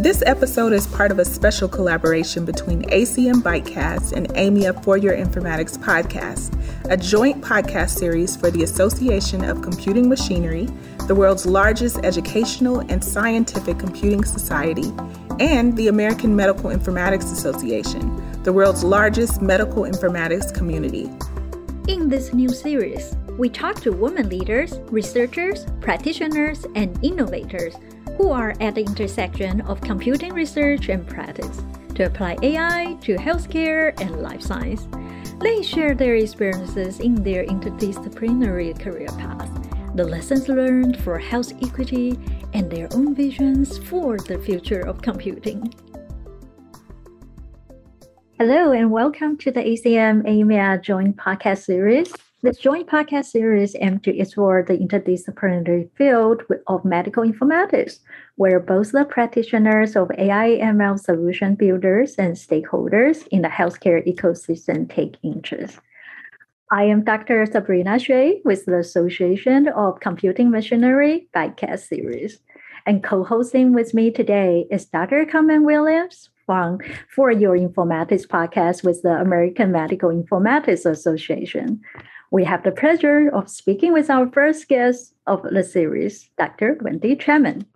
This 0.00 0.22
episode 0.24 0.72
is 0.72 0.86
part 0.86 1.10
of 1.10 1.18
a 1.18 1.24
special 1.24 1.68
collaboration 1.68 2.44
between 2.44 2.82
ACM 2.82 3.42
Bytecast 3.42 4.12
and 4.12 4.28
AMIA 4.36 4.80
For 4.84 4.96
Your 4.96 5.12
Informatics 5.12 5.76
podcast, 5.76 6.54
a 6.88 6.96
joint 6.96 7.42
podcast 7.42 7.98
series 7.98 8.36
for 8.36 8.48
the 8.48 8.62
Association 8.62 9.42
of 9.42 9.60
Computing 9.60 10.08
Machinery, 10.08 10.68
the 11.08 11.16
world's 11.16 11.46
largest 11.46 11.98
educational 12.04 12.78
and 12.78 13.02
scientific 13.02 13.80
computing 13.80 14.22
society, 14.22 14.92
and 15.40 15.76
the 15.76 15.88
American 15.88 16.36
Medical 16.36 16.70
Informatics 16.70 17.32
Association, 17.32 18.22
the 18.44 18.52
world's 18.52 18.84
largest 18.84 19.42
medical 19.42 19.82
informatics 19.82 20.54
community. 20.54 21.10
In 21.88 22.08
this 22.08 22.32
new 22.32 22.50
series, 22.50 23.16
we 23.38 23.48
talk 23.48 23.76
to 23.76 23.92
women 23.92 24.28
leaders, 24.28 24.80
researchers, 24.90 25.64
practitioners, 25.80 26.66
and 26.74 26.98
innovators 27.04 27.76
who 28.16 28.32
are 28.32 28.52
at 28.60 28.74
the 28.74 28.80
intersection 28.80 29.60
of 29.60 29.80
computing 29.80 30.32
research 30.32 30.88
and 30.88 31.06
practice 31.06 31.62
to 31.94 32.02
apply 32.06 32.36
AI 32.42 32.98
to 33.00 33.14
healthcare 33.14 33.98
and 34.00 34.22
life 34.22 34.42
science. 34.42 34.88
They 35.40 35.62
share 35.62 35.94
their 35.94 36.16
experiences 36.16 36.98
in 36.98 37.22
their 37.22 37.44
interdisciplinary 37.46 38.76
career 38.76 39.08
path, 39.18 39.48
the 39.94 40.02
lessons 40.02 40.48
learned 40.48 40.98
for 40.98 41.16
health 41.16 41.52
equity, 41.62 42.18
and 42.54 42.68
their 42.68 42.88
own 42.92 43.14
visions 43.14 43.78
for 43.78 44.18
the 44.18 44.40
future 44.40 44.80
of 44.80 45.00
computing. 45.00 45.72
Hello, 48.36 48.72
and 48.72 48.90
welcome 48.90 49.36
to 49.38 49.52
the 49.52 49.60
ACM 49.60 50.26
AMIA 50.26 50.82
Joint 50.82 51.16
Podcast 51.16 51.62
Series. 51.64 52.12
This 52.40 52.58
joint 52.58 52.86
podcast 52.86 53.24
series 53.24 53.74
aims 53.80 54.02
to 54.02 54.16
explore 54.16 54.62
the 54.62 54.78
interdisciplinary 54.78 55.90
field 55.96 56.44
of 56.68 56.84
medical 56.84 57.24
informatics, 57.24 57.98
where 58.36 58.60
both 58.60 58.92
the 58.92 59.04
practitioners 59.04 59.96
of 59.96 60.12
AI 60.16 60.50
ML 60.62 61.00
solution 61.00 61.56
builders 61.56 62.14
and 62.14 62.36
stakeholders 62.36 63.26
in 63.32 63.42
the 63.42 63.48
healthcare 63.48 64.06
ecosystem 64.06 64.88
take 64.88 65.16
interest. 65.24 65.80
I 66.70 66.84
am 66.84 67.02
Dr. 67.02 67.44
Sabrina 67.44 67.96
Hsueh 67.98 68.44
with 68.44 68.66
the 68.66 68.78
Association 68.78 69.66
of 69.66 69.98
Computing 69.98 70.48
Machinery 70.48 71.28
Bytecast 71.34 71.88
series. 71.88 72.38
And 72.86 73.02
co-hosting 73.02 73.74
with 73.74 73.94
me 73.94 74.12
today 74.12 74.64
is 74.70 74.84
Dr. 74.84 75.26
Carmen 75.26 75.64
Williams 75.64 76.30
from 76.46 76.78
For 77.12 77.32
Your 77.32 77.58
Informatics 77.58 78.28
podcast 78.28 78.84
with 78.84 79.02
the 79.02 79.20
American 79.20 79.72
Medical 79.72 80.10
Informatics 80.10 80.88
Association 80.88 81.82
we 82.30 82.44
have 82.44 82.62
the 82.62 82.72
pleasure 82.72 83.28
of 83.28 83.48
speaking 83.48 83.92
with 83.92 84.10
our 84.10 84.30
first 84.30 84.68
guest 84.68 85.14
of 85.26 85.42
the 85.42 85.64
series, 85.64 86.28
Dr. 86.38 86.78
Wendy 86.80 87.16
Chapman. 87.16 87.66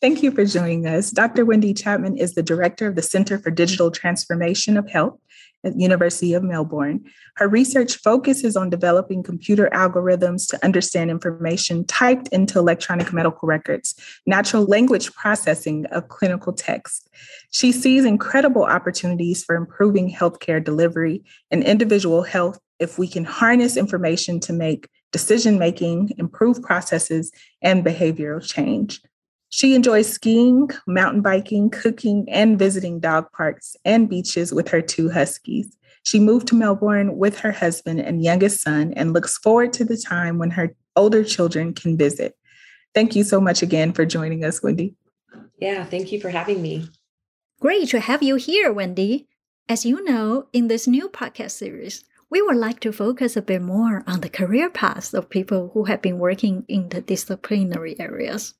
Thank 0.00 0.22
you 0.22 0.30
for 0.30 0.44
joining 0.44 0.86
us. 0.86 1.10
Dr. 1.10 1.44
Wendy 1.44 1.74
Chapman 1.74 2.16
is 2.16 2.34
the 2.34 2.42
director 2.42 2.86
of 2.86 2.94
the 2.94 3.02
Center 3.02 3.38
for 3.38 3.50
Digital 3.50 3.90
Transformation 3.90 4.76
of 4.76 4.88
Health 4.88 5.18
at 5.64 5.78
University 5.78 6.34
of 6.34 6.44
Melbourne. 6.44 7.04
Her 7.34 7.48
research 7.48 7.96
focuses 7.96 8.56
on 8.56 8.70
developing 8.70 9.24
computer 9.24 9.68
algorithms 9.72 10.48
to 10.50 10.64
understand 10.64 11.10
information 11.10 11.84
typed 11.84 12.28
into 12.28 12.60
electronic 12.60 13.12
medical 13.12 13.48
records, 13.48 13.96
natural 14.24 14.64
language 14.64 15.12
processing 15.14 15.84
of 15.86 16.08
clinical 16.08 16.52
text. 16.52 17.10
She 17.50 17.72
sees 17.72 18.04
incredible 18.04 18.64
opportunities 18.64 19.42
for 19.42 19.56
improving 19.56 20.12
healthcare 20.12 20.62
delivery 20.62 21.24
and 21.50 21.64
individual 21.64 22.22
health 22.22 22.60
if 22.78 22.98
we 22.98 23.08
can 23.08 23.24
harness 23.24 23.76
information 23.76 24.40
to 24.40 24.52
make 24.52 24.88
decision 25.12 25.58
making, 25.58 26.12
improve 26.18 26.62
processes, 26.62 27.32
and 27.62 27.84
behavioral 27.84 28.46
change. 28.46 29.00
She 29.50 29.74
enjoys 29.74 30.12
skiing, 30.12 30.68
mountain 30.86 31.22
biking, 31.22 31.70
cooking, 31.70 32.26
and 32.28 32.58
visiting 32.58 33.00
dog 33.00 33.32
parks 33.32 33.76
and 33.84 34.08
beaches 34.08 34.52
with 34.52 34.68
her 34.68 34.82
two 34.82 35.08
huskies. 35.10 35.74
She 36.02 36.20
moved 36.20 36.48
to 36.48 36.54
Melbourne 36.54 37.16
with 37.16 37.38
her 37.40 37.52
husband 37.52 38.00
and 38.00 38.22
youngest 38.22 38.60
son 38.60 38.92
and 38.94 39.12
looks 39.12 39.38
forward 39.38 39.72
to 39.74 39.84
the 39.84 39.96
time 39.96 40.38
when 40.38 40.50
her 40.50 40.74
older 40.96 41.24
children 41.24 41.72
can 41.72 41.96
visit. 41.96 42.36
Thank 42.94 43.16
you 43.16 43.24
so 43.24 43.40
much 43.40 43.62
again 43.62 43.92
for 43.92 44.04
joining 44.04 44.44
us, 44.44 44.62
Wendy. 44.62 44.94
Yeah, 45.60 45.84
thank 45.84 46.12
you 46.12 46.20
for 46.20 46.30
having 46.30 46.62
me. 46.62 46.88
Great 47.60 47.88
to 47.88 48.00
have 48.00 48.22
you 48.22 48.36
here, 48.36 48.72
Wendy. 48.72 49.28
As 49.68 49.84
you 49.84 50.02
know, 50.04 50.48
in 50.52 50.68
this 50.68 50.86
new 50.86 51.08
podcast 51.08 51.50
series, 51.50 52.04
we 52.30 52.42
would 52.42 52.56
like 52.56 52.80
to 52.80 52.92
focus 52.92 53.36
a 53.36 53.42
bit 53.42 53.62
more 53.62 54.04
on 54.06 54.20
the 54.20 54.28
career 54.28 54.68
paths 54.68 55.14
of 55.14 55.30
people 55.30 55.70
who 55.72 55.84
have 55.84 56.02
been 56.02 56.18
working 56.18 56.64
in 56.68 56.88
the 56.90 57.00
disciplinary 57.00 57.98
areas. 57.98 58.54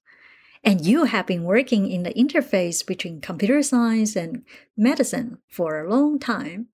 And 0.64 0.84
you 0.84 1.04
have 1.04 1.26
been 1.26 1.44
working 1.44 1.90
in 1.90 2.02
the 2.02 2.14
interface 2.14 2.84
between 2.84 3.20
computer 3.20 3.62
science 3.62 4.16
and 4.16 4.42
medicine 4.76 5.38
for 5.48 5.80
a 5.80 5.88
long 5.88 6.18
time. 6.18 6.68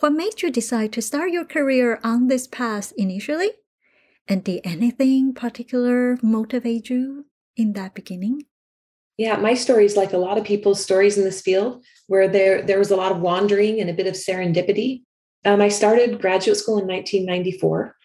What 0.00 0.12
made 0.12 0.42
you 0.42 0.50
decide 0.50 0.92
to 0.92 1.02
start 1.02 1.32
your 1.32 1.44
career 1.44 1.98
on 2.04 2.28
this 2.28 2.46
path 2.46 2.92
initially? 2.96 3.50
And 4.28 4.44
did 4.44 4.60
anything 4.62 5.34
particular 5.34 6.18
motivate 6.22 6.90
you 6.90 7.26
in 7.56 7.72
that 7.72 7.94
beginning? 7.94 8.44
Yeah, 9.16 9.36
my 9.36 9.54
story 9.54 9.84
is 9.84 9.96
like 9.96 10.12
a 10.12 10.18
lot 10.18 10.38
of 10.38 10.44
people's 10.44 10.80
stories 10.80 11.18
in 11.18 11.24
this 11.24 11.40
field, 11.40 11.84
where 12.06 12.28
there 12.28 12.62
there 12.62 12.78
was 12.78 12.92
a 12.92 12.96
lot 12.96 13.10
of 13.10 13.20
wandering 13.20 13.80
and 13.80 13.90
a 13.90 13.94
bit 13.94 14.06
of 14.06 14.14
serendipity. 14.14 15.02
Um, 15.44 15.60
I 15.60 15.68
started 15.68 16.20
graduate 16.20 16.56
school 16.56 16.78
in 16.78 16.86
1994, 16.86 17.96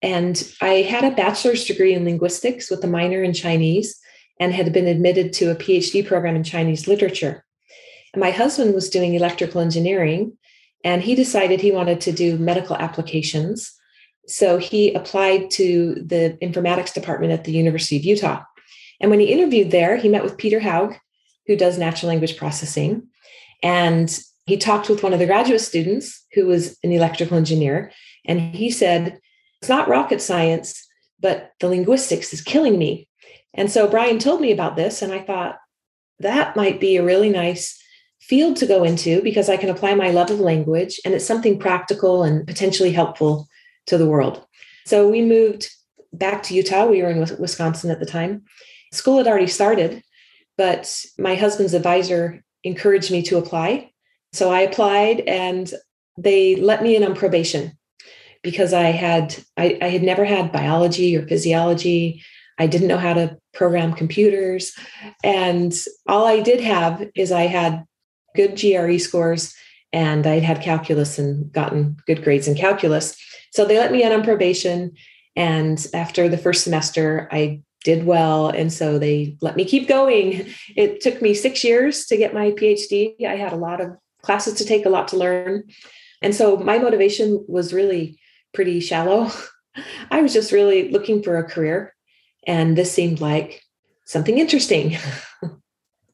and 0.00 0.52
I 0.60 0.82
had 0.82 1.04
a 1.04 1.14
bachelor's 1.14 1.64
degree 1.64 1.94
in 1.94 2.04
linguistics 2.04 2.70
with 2.70 2.82
a 2.84 2.88
minor 2.88 3.22
in 3.22 3.32
Chinese, 3.32 3.98
and 4.40 4.52
had 4.52 4.72
been 4.72 4.86
admitted 4.86 5.32
to 5.34 5.50
a 5.50 5.54
PhD 5.54 6.06
program 6.06 6.34
in 6.34 6.44
Chinese 6.44 6.88
literature. 6.88 7.44
And 8.12 8.20
my 8.20 8.30
husband 8.30 8.74
was 8.74 8.90
doing 8.90 9.14
electrical 9.14 9.60
engineering, 9.60 10.36
and 10.84 11.02
he 11.02 11.14
decided 11.14 11.60
he 11.60 11.70
wanted 11.70 12.00
to 12.02 12.12
do 12.12 12.38
medical 12.38 12.76
applications. 12.76 13.72
So 14.26 14.58
he 14.58 14.92
applied 14.94 15.50
to 15.52 15.94
the 15.94 16.38
informatics 16.42 16.94
department 16.94 17.32
at 17.32 17.44
the 17.44 17.52
University 17.52 17.96
of 17.96 18.04
Utah. 18.04 18.42
And 19.00 19.10
when 19.10 19.20
he 19.20 19.32
interviewed 19.32 19.70
there, 19.70 19.96
he 19.96 20.08
met 20.08 20.22
with 20.22 20.38
Peter 20.38 20.60
Haug, 20.60 20.94
who 21.46 21.56
does 21.56 21.78
natural 21.78 22.08
language 22.08 22.36
processing. 22.36 23.08
And 23.62 24.16
he 24.46 24.56
talked 24.56 24.88
with 24.88 25.02
one 25.02 25.12
of 25.12 25.18
the 25.18 25.26
graduate 25.26 25.60
students 25.60 26.24
who 26.32 26.46
was 26.46 26.76
an 26.82 26.92
electrical 26.92 27.36
engineer. 27.36 27.92
And 28.26 28.54
he 28.54 28.70
said, 28.70 29.18
It's 29.60 29.68
not 29.68 29.88
rocket 29.88 30.20
science, 30.20 30.86
but 31.20 31.52
the 31.60 31.68
linguistics 31.68 32.32
is 32.32 32.40
killing 32.40 32.78
me. 32.78 33.08
And 33.54 33.70
so 33.70 33.86
Brian 33.86 34.18
told 34.18 34.40
me 34.40 34.50
about 34.50 34.76
this, 34.76 35.02
and 35.02 35.12
I 35.12 35.20
thought 35.20 35.58
that 36.18 36.56
might 36.56 36.80
be 36.80 36.96
a 36.96 37.04
really 37.04 37.28
nice 37.28 37.78
field 38.20 38.56
to 38.56 38.66
go 38.66 38.84
into 38.84 39.20
because 39.22 39.48
I 39.48 39.56
can 39.56 39.68
apply 39.68 39.94
my 39.94 40.10
love 40.10 40.30
of 40.30 40.38
language 40.38 41.00
and 41.04 41.12
it's 41.12 41.26
something 41.26 41.58
practical 41.58 42.22
and 42.22 42.46
potentially 42.46 42.92
helpful 42.92 43.48
to 43.86 43.98
the 43.98 44.06
world. 44.06 44.46
So 44.86 45.08
we 45.08 45.22
moved 45.22 45.68
back 46.12 46.42
to 46.44 46.54
Utah. 46.54 46.86
We 46.86 47.02
were 47.02 47.10
in 47.10 47.18
Wisconsin 47.18 47.90
at 47.90 47.98
the 47.98 48.06
time. 48.06 48.44
School 48.92 49.18
had 49.18 49.26
already 49.26 49.48
started, 49.48 50.02
but 50.56 51.04
my 51.18 51.34
husband's 51.34 51.74
advisor 51.74 52.44
encouraged 52.62 53.10
me 53.10 53.22
to 53.22 53.38
apply. 53.38 53.91
So 54.32 54.50
I 54.50 54.60
applied 54.60 55.20
and 55.20 55.72
they 56.18 56.56
let 56.56 56.82
me 56.82 56.96
in 56.96 57.04
on 57.04 57.14
probation 57.14 57.76
because 58.42 58.72
I 58.72 58.84
had 58.84 59.36
I, 59.56 59.78
I 59.80 59.88
had 59.88 60.02
never 60.02 60.24
had 60.24 60.52
biology 60.52 61.16
or 61.16 61.26
physiology. 61.26 62.22
I 62.58 62.66
didn't 62.66 62.88
know 62.88 62.98
how 62.98 63.14
to 63.14 63.38
program 63.54 63.92
computers. 63.92 64.72
And 65.24 65.72
all 66.06 66.26
I 66.26 66.40
did 66.40 66.60
have 66.60 67.02
is 67.14 67.32
I 67.32 67.42
had 67.42 67.84
good 68.34 68.60
GRE 68.60 68.98
scores 68.98 69.54
and 69.92 70.26
I'd 70.26 70.42
had 70.42 70.62
calculus 70.62 71.18
and 71.18 71.52
gotten 71.52 71.96
good 72.06 72.22
grades 72.22 72.48
in 72.48 72.54
calculus. 72.54 73.16
So 73.52 73.64
they 73.64 73.78
let 73.78 73.92
me 73.92 74.02
in 74.02 74.12
on 74.12 74.24
probation. 74.24 74.92
And 75.36 75.86
after 75.94 76.28
the 76.28 76.38
first 76.38 76.64
semester, 76.64 77.28
I 77.30 77.62
did 77.84 78.06
well. 78.06 78.48
And 78.48 78.72
so 78.72 78.98
they 78.98 79.36
let 79.40 79.56
me 79.56 79.64
keep 79.64 79.88
going. 79.88 80.46
It 80.76 81.00
took 81.00 81.20
me 81.20 81.34
six 81.34 81.64
years 81.64 82.06
to 82.06 82.16
get 82.16 82.34
my 82.34 82.52
PhD. 82.52 83.14
I 83.26 83.36
had 83.36 83.52
a 83.52 83.56
lot 83.56 83.80
of 83.80 83.96
classes 84.22 84.54
to 84.54 84.64
take, 84.64 84.86
a 84.86 84.90
lot 84.90 85.08
to 85.08 85.16
learn. 85.16 85.64
And 86.20 86.34
so 86.34 86.56
my 86.56 86.78
motivation 86.78 87.44
was 87.48 87.72
really 87.72 88.18
pretty 88.54 88.80
shallow. 88.80 89.30
I 90.10 90.22
was 90.22 90.32
just 90.32 90.52
really 90.52 90.90
looking 90.90 91.22
for 91.22 91.36
a 91.36 91.44
career. 91.44 91.94
And 92.46 92.76
this 92.76 92.92
seemed 92.92 93.20
like 93.20 93.62
something 94.04 94.38
interesting. 94.38 94.96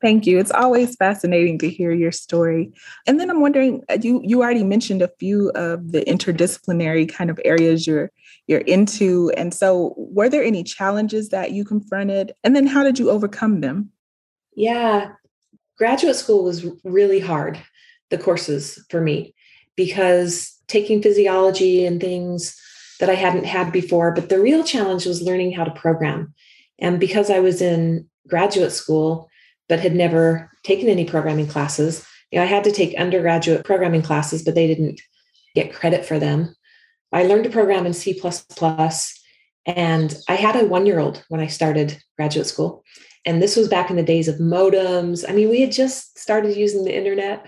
Thank 0.01 0.27
you. 0.27 0.39
It's 0.39 0.53
always 0.53 0.95
fascinating 0.95 1.59
to 1.59 1.69
hear 1.69 1.93
your 1.93 2.13
story. 2.13 2.73
And 3.07 3.19
then 3.19 3.31
I'm 3.31 3.41
wondering, 3.41 3.83
uh, 3.89 3.99
you 4.01 4.21
you 4.25 4.43
already 4.43 4.63
mentioned 4.63 5.03
a 5.03 5.11
few 5.19 5.51
of 5.51 5.91
the 5.91 6.03
interdisciplinary 6.03 7.13
kind 7.13 7.31
of 7.31 7.41
areas 7.45 7.87
you're 7.87 8.13
you're 8.47 8.61
into. 8.61 9.33
And 9.37 9.53
so 9.53 9.95
were 9.97 10.29
there 10.29 10.45
any 10.45 10.63
challenges 10.63 11.31
that 11.31 11.51
you 11.51 11.65
confronted? 11.65 12.33
And 12.45 12.55
then 12.55 12.67
how 12.67 12.85
did 12.85 12.99
you 12.99 13.11
overcome 13.11 13.61
them? 13.61 13.91
Yeah. 14.55 15.13
Graduate 15.77 16.17
school 16.17 16.45
was 16.45 16.67
really 16.85 17.21
hard, 17.21 17.61
the 18.11 18.19
courses 18.19 18.85
for 18.91 19.01
me, 19.01 19.35
because 19.77 20.57
taking 20.67 21.03
physiology 21.03 21.85
and 21.85 22.01
things 22.01 22.57
that 23.01 23.11
I 23.11 23.15
hadn't 23.15 23.45
had 23.45 23.73
before, 23.73 24.13
but 24.13 24.29
the 24.29 24.41
real 24.41 24.65
challenge 24.65 25.07
was 25.07 25.23
learning 25.23 25.53
how 25.53 25.65
to 25.65 25.71
program. 25.71 26.35
And 26.79 26.99
because 26.99 27.31
I 27.31 27.41
was 27.41 27.63
in 27.63 28.09
graduate 28.29 28.73
school, 28.73 29.29
but 29.69 29.81
had 29.81 29.95
never 29.95 30.51
taken 30.65 30.89
any 30.89 31.05
programming 31.05 31.47
classes. 31.47 32.07
You 32.31 32.39
know, 32.39 32.45
I 32.45 32.49
had 32.49 32.65
to 32.65 32.73
take 32.73 32.99
undergraduate 32.99 33.65
programming 33.65 34.03
classes, 34.03 34.43
but 34.43 34.55
they 34.55 34.67
didn't 34.67 35.01
get 35.55 35.73
credit 35.73 36.05
for 36.05 36.19
them. 36.19 36.55
I 37.13 37.25
learned 37.25 37.45
to 37.45 37.51
program 37.51 37.87
in 37.87 37.95
C 37.95 38.21
and 39.67 40.17
I 40.29 40.35
had 40.35 40.57
a 40.57 40.67
one 40.67 40.87
year 40.87 40.99
old 40.99 41.25
when 41.29 41.41
I 41.41 41.47
started 41.47 42.03
graduate 42.17 42.47
school. 42.47 42.85
And 43.25 43.43
this 43.43 43.57
was 43.57 43.69
back 43.69 43.91
in 43.91 43.97
the 43.97 44.03
days 44.03 44.29
of 44.29 44.37
modems. 44.37 45.25
I 45.29 45.33
mean, 45.33 45.51
we 45.51 45.61
had 45.61 45.73
just 45.73 46.19
started 46.19 46.57
using 46.57 46.85
the 46.85 46.97
internet 46.97 47.47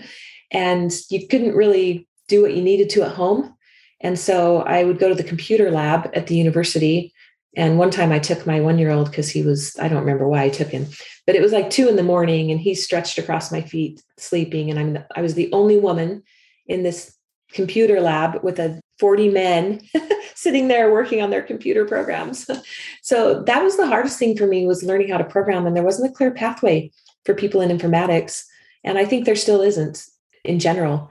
and 0.50 0.92
you 1.10 1.26
couldn't 1.26 1.54
really 1.54 2.08
do 2.28 2.42
what 2.42 2.54
you 2.54 2.62
needed 2.62 2.90
to 2.90 3.02
at 3.02 3.12
home. 3.12 3.54
And 4.00 4.18
so 4.18 4.62
I 4.62 4.84
would 4.84 4.98
go 4.98 5.08
to 5.08 5.14
the 5.14 5.24
computer 5.24 5.70
lab 5.70 6.10
at 6.14 6.26
the 6.26 6.36
university. 6.36 7.12
And 7.56 7.78
one 7.78 7.90
time 7.90 8.12
I 8.12 8.18
took 8.18 8.46
my 8.46 8.60
one 8.60 8.78
year 8.78 8.90
old 8.90 9.10
because 9.10 9.28
he 9.28 9.42
was, 9.42 9.76
I 9.78 9.88
don't 9.88 10.00
remember 10.00 10.26
why 10.26 10.44
I 10.44 10.48
took 10.48 10.68
him, 10.68 10.86
but 11.26 11.34
it 11.34 11.42
was 11.42 11.52
like 11.52 11.68
two 11.68 11.88
in 11.88 11.96
the 11.96 12.02
morning 12.02 12.50
and 12.50 12.60
he 12.60 12.74
stretched 12.74 13.18
across 13.18 13.52
my 13.52 13.60
feet 13.60 14.02
sleeping. 14.16 14.70
And 14.70 14.78
I'm, 14.78 15.04
I 15.16 15.20
was 15.20 15.34
the 15.34 15.52
only 15.52 15.78
woman 15.78 16.22
in 16.66 16.82
this 16.82 17.16
computer 17.52 18.00
lab 18.00 18.42
with 18.44 18.60
a 18.60 18.80
40 19.00 19.28
men 19.30 19.80
sitting 20.34 20.68
there 20.68 20.92
working 20.92 21.20
on 21.20 21.30
their 21.30 21.42
computer 21.42 21.84
programs. 21.84 22.48
so 23.02 23.42
that 23.42 23.62
was 23.62 23.76
the 23.76 23.88
hardest 23.88 24.18
thing 24.18 24.36
for 24.36 24.46
me 24.46 24.66
was 24.66 24.84
learning 24.84 25.08
how 25.08 25.18
to 25.18 25.24
program 25.24 25.66
and 25.66 25.76
there 25.76 25.82
wasn't 25.82 26.08
a 26.10 26.14
clear 26.14 26.30
pathway 26.30 26.90
for 27.24 27.34
people 27.34 27.60
in 27.60 27.76
informatics 27.76 28.44
and 28.84 28.96
I 28.98 29.04
think 29.04 29.24
there 29.24 29.36
still 29.36 29.60
isn't 29.60 30.06
in 30.44 30.58
general. 30.58 31.10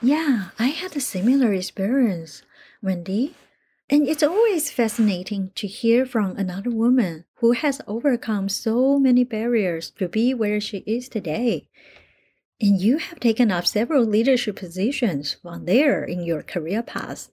Yeah, 0.00 0.50
I 0.58 0.68
had 0.68 0.96
a 0.96 1.00
similar 1.00 1.52
experience, 1.52 2.42
Wendy. 2.82 3.34
And 3.90 4.06
it's 4.06 4.22
always 4.22 4.70
fascinating 4.70 5.50
to 5.54 5.66
hear 5.66 6.04
from 6.04 6.36
another 6.36 6.70
woman 6.70 7.24
who 7.36 7.52
has 7.52 7.80
overcome 7.86 8.50
so 8.50 8.98
many 8.98 9.24
barriers 9.24 9.90
to 9.92 10.08
be 10.08 10.34
where 10.34 10.60
she 10.60 10.78
is 10.78 11.08
today. 11.08 11.68
And 12.60 12.80
you 12.80 12.98
have 12.98 13.18
taken 13.18 13.50
up 13.50 13.66
several 13.66 14.04
leadership 14.04 14.56
positions 14.56 15.36
from 15.40 15.64
there 15.64 16.04
in 16.04 16.22
your 16.22 16.42
career 16.42 16.82
path. 16.82 17.30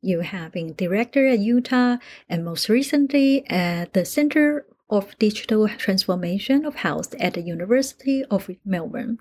You 0.00 0.20
have 0.20 0.52
been 0.52 0.74
director 0.74 1.26
at 1.26 1.40
Utah 1.40 1.96
and 2.28 2.44
most 2.44 2.68
recently 2.68 3.44
at 3.50 3.92
the 3.92 4.04
Center 4.04 4.66
of 4.88 5.18
Digital 5.18 5.66
Transformation 5.68 6.64
of 6.64 6.76
Health 6.76 7.14
at 7.18 7.34
the 7.34 7.42
University 7.42 8.24
of 8.26 8.48
Melbourne. 8.64 9.18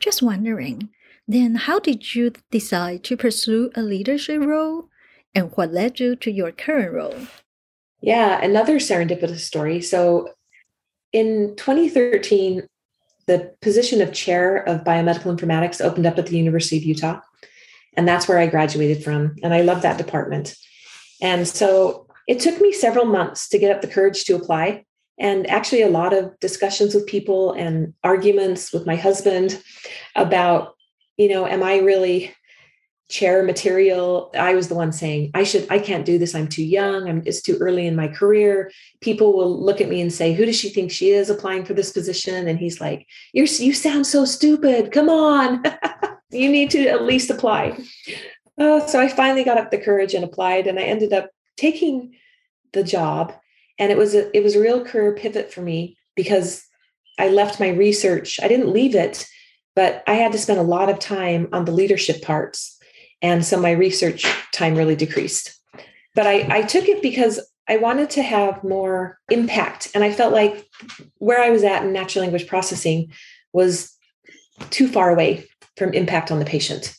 Just 0.00 0.22
wondering, 0.22 0.90
then 1.26 1.54
how 1.56 1.78
did 1.78 2.14
you 2.14 2.32
decide 2.50 3.04
to 3.04 3.16
pursue 3.16 3.70
a 3.74 3.82
leadership 3.82 4.40
role 4.40 4.88
and 5.34 5.50
what 5.54 5.72
led 5.72 6.00
you 6.00 6.16
to 6.16 6.30
your 6.30 6.52
current 6.52 6.92
role? 6.92 7.26
Yeah, 8.00 8.42
another 8.42 8.78
serendipitous 8.78 9.40
story. 9.40 9.80
So 9.80 10.30
in 11.12 11.54
2013, 11.56 12.66
the 13.26 13.52
position 13.60 14.00
of 14.00 14.12
chair 14.12 14.56
of 14.56 14.84
biomedical 14.84 15.36
informatics 15.36 15.84
opened 15.84 16.06
up 16.06 16.18
at 16.18 16.26
the 16.26 16.38
University 16.38 16.78
of 16.78 16.84
Utah. 16.84 17.20
And 17.96 18.06
that's 18.06 18.28
where 18.28 18.38
I 18.38 18.46
graduated 18.46 19.02
from. 19.02 19.36
And 19.42 19.52
I 19.52 19.62
love 19.62 19.82
that 19.82 19.98
department. 19.98 20.54
And 21.20 21.46
so 21.46 22.06
it 22.26 22.40
took 22.40 22.60
me 22.60 22.72
several 22.72 23.04
months 23.04 23.48
to 23.48 23.58
get 23.58 23.74
up 23.74 23.80
the 23.80 23.88
courage 23.88 24.24
to 24.24 24.36
apply. 24.36 24.84
And 25.18 25.48
actually, 25.50 25.82
a 25.82 25.90
lot 25.90 26.12
of 26.12 26.38
discussions 26.40 26.94
with 26.94 27.06
people 27.06 27.52
and 27.52 27.94
arguments 28.04 28.72
with 28.72 28.86
my 28.86 28.96
husband 28.96 29.60
about, 30.14 30.74
you 31.16 31.28
know, 31.28 31.46
am 31.46 31.62
I 31.62 31.78
really 31.78 32.32
chair 33.08 33.42
material? 33.42 34.30
I 34.38 34.54
was 34.54 34.68
the 34.68 34.74
one 34.74 34.92
saying 34.92 35.30
i 35.34 35.42
should 35.42 35.66
i 35.70 35.78
can't 35.78 36.04
do 36.04 36.18
this. 36.18 36.34
I'm 36.34 36.48
too 36.48 36.64
young. 36.64 37.08
I'm 37.08 37.22
it's 37.24 37.40
too 37.40 37.56
early 37.58 37.86
in 37.86 37.96
my 37.96 38.08
career. 38.08 38.70
People 39.00 39.32
will 39.32 39.62
look 39.62 39.80
at 39.80 39.88
me 39.88 40.00
and 40.00 40.12
say 40.12 40.34
who 40.34 40.44
does 40.44 40.58
she 40.58 40.68
think 40.68 40.90
she 40.90 41.10
is 41.10 41.30
applying 41.30 41.64
for 41.64 41.74
this 41.74 41.90
position? 41.90 42.46
And 42.48 42.58
he's 42.58 42.80
like 42.80 43.06
you're 43.32 43.46
you 43.46 43.72
sound 43.72 44.06
so 44.06 44.24
stupid. 44.24 44.92
Come 44.92 45.08
on. 45.08 45.64
You 46.30 46.50
need 46.50 46.70
to 46.72 46.86
at 46.88 47.04
least 47.04 47.30
apply. 47.30 47.78
Uh, 48.58 48.86
so 48.86 49.00
i 49.00 49.08
finally 49.08 49.44
got 49.44 49.56
up 49.56 49.70
the 49.70 49.78
courage 49.78 50.12
and 50.12 50.24
applied 50.24 50.66
and 50.66 50.78
i 50.78 50.82
ended 50.82 51.12
up 51.12 51.30
taking 51.56 52.14
the 52.74 52.82
job 52.82 53.32
and 53.78 53.92
it 53.92 53.98
was 53.98 54.14
a 54.14 54.36
it 54.36 54.42
was 54.42 54.54
a 54.56 54.60
real 54.60 54.84
career 54.84 55.14
pivot 55.14 55.52
for 55.52 55.60
me 55.60 55.96
because 56.16 56.64
i 57.18 57.28
left 57.28 57.60
my 57.60 57.68
research 57.68 58.38
i 58.42 58.48
didn't 58.48 58.72
leave 58.72 58.94
it 58.94 59.26
but 59.74 60.02
i 60.06 60.14
had 60.14 60.32
to 60.32 60.38
spend 60.38 60.58
a 60.58 60.62
lot 60.62 60.88
of 60.88 60.98
time 60.98 61.48
on 61.52 61.64
the 61.64 61.72
leadership 61.72 62.22
parts 62.22 62.78
and 63.22 63.44
so 63.44 63.60
my 63.60 63.72
research 63.72 64.24
time 64.52 64.74
really 64.74 64.96
decreased. 64.96 65.58
But 66.14 66.26
I, 66.26 66.46
I 66.58 66.62
took 66.62 66.88
it 66.88 67.02
because 67.02 67.40
I 67.68 67.76
wanted 67.76 68.10
to 68.10 68.22
have 68.22 68.64
more 68.64 69.18
impact. 69.30 69.88
And 69.94 70.02
I 70.02 70.12
felt 70.12 70.32
like 70.32 70.66
where 71.18 71.40
I 71.40 71.50
was 71.50 71.64
at 71.64 71.82
in 71.84 71.92
natural 71.92 72.22
language 72.22 72.46
processing 72.46 73.12
was 73.52 73.94
too 74.70 74.88
far 74.88 75.10
away 75.10 75.46
from 75.76 75.92
impact 75.92 76.30
on 76.30 76.38
the 76.38 76.44
patient. 76.44 76.96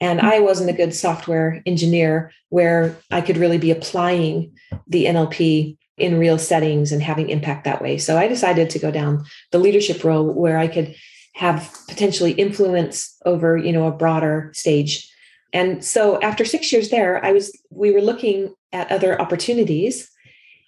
And 0.00 0.20
I 0.20 0.40
wasn't 0.40 0.70
a 0.70 0.74
good 0.74 0.94
software 0.94 1.60
engineer 1.66 2.32
where 2.50 2.96
I 3.10 3.20
could 3.20 3.36
really 3.36 3.58
be 3.58 3.70
applying 3.70 4.56
the 4.86 5.06
NLP 5.06 5.76
in 5.98 6.18
real 6.18 6.38
settings 6.38 6.92
and 6.92 7.02
having 7.02 7.30
impact 7.30 7.64
that 7.64 7.82
way. 7.82 7.98
So 7.98 8.16
I 8.18 8.28
decided 8.28 8.70
to 8.70 8.78
go 8.78 8.90
down 8.90 9.24
the 9.52 9.58
leadership 9.58 10.04
role 10.04 10.32
where 10.32 10.58
I 10.58 10.68
could 10.68 10.94
have 11.34 11.72
potentially 11.88 12.32
influence 12.32 13.16
over, 13.24 13.56
you 13.56 13.72
know, 13.72 13.86
a 13.86 13.92
broader 13.92 14.50
stage 14.54 15.08
and 15.52 15.84
so 15.84 16.20
after 16.20 16.44
six 16.44 16.72
years 16.72 16.90
there, 16.90 17.24
I 17.24 17.32
was 17.32 17.56
we 17.70 17.90
were 17.90 18.00
looking 18.00 18.54
at 18.72 18.90
other 18.92 19.20
opportunities. 19.20 20.10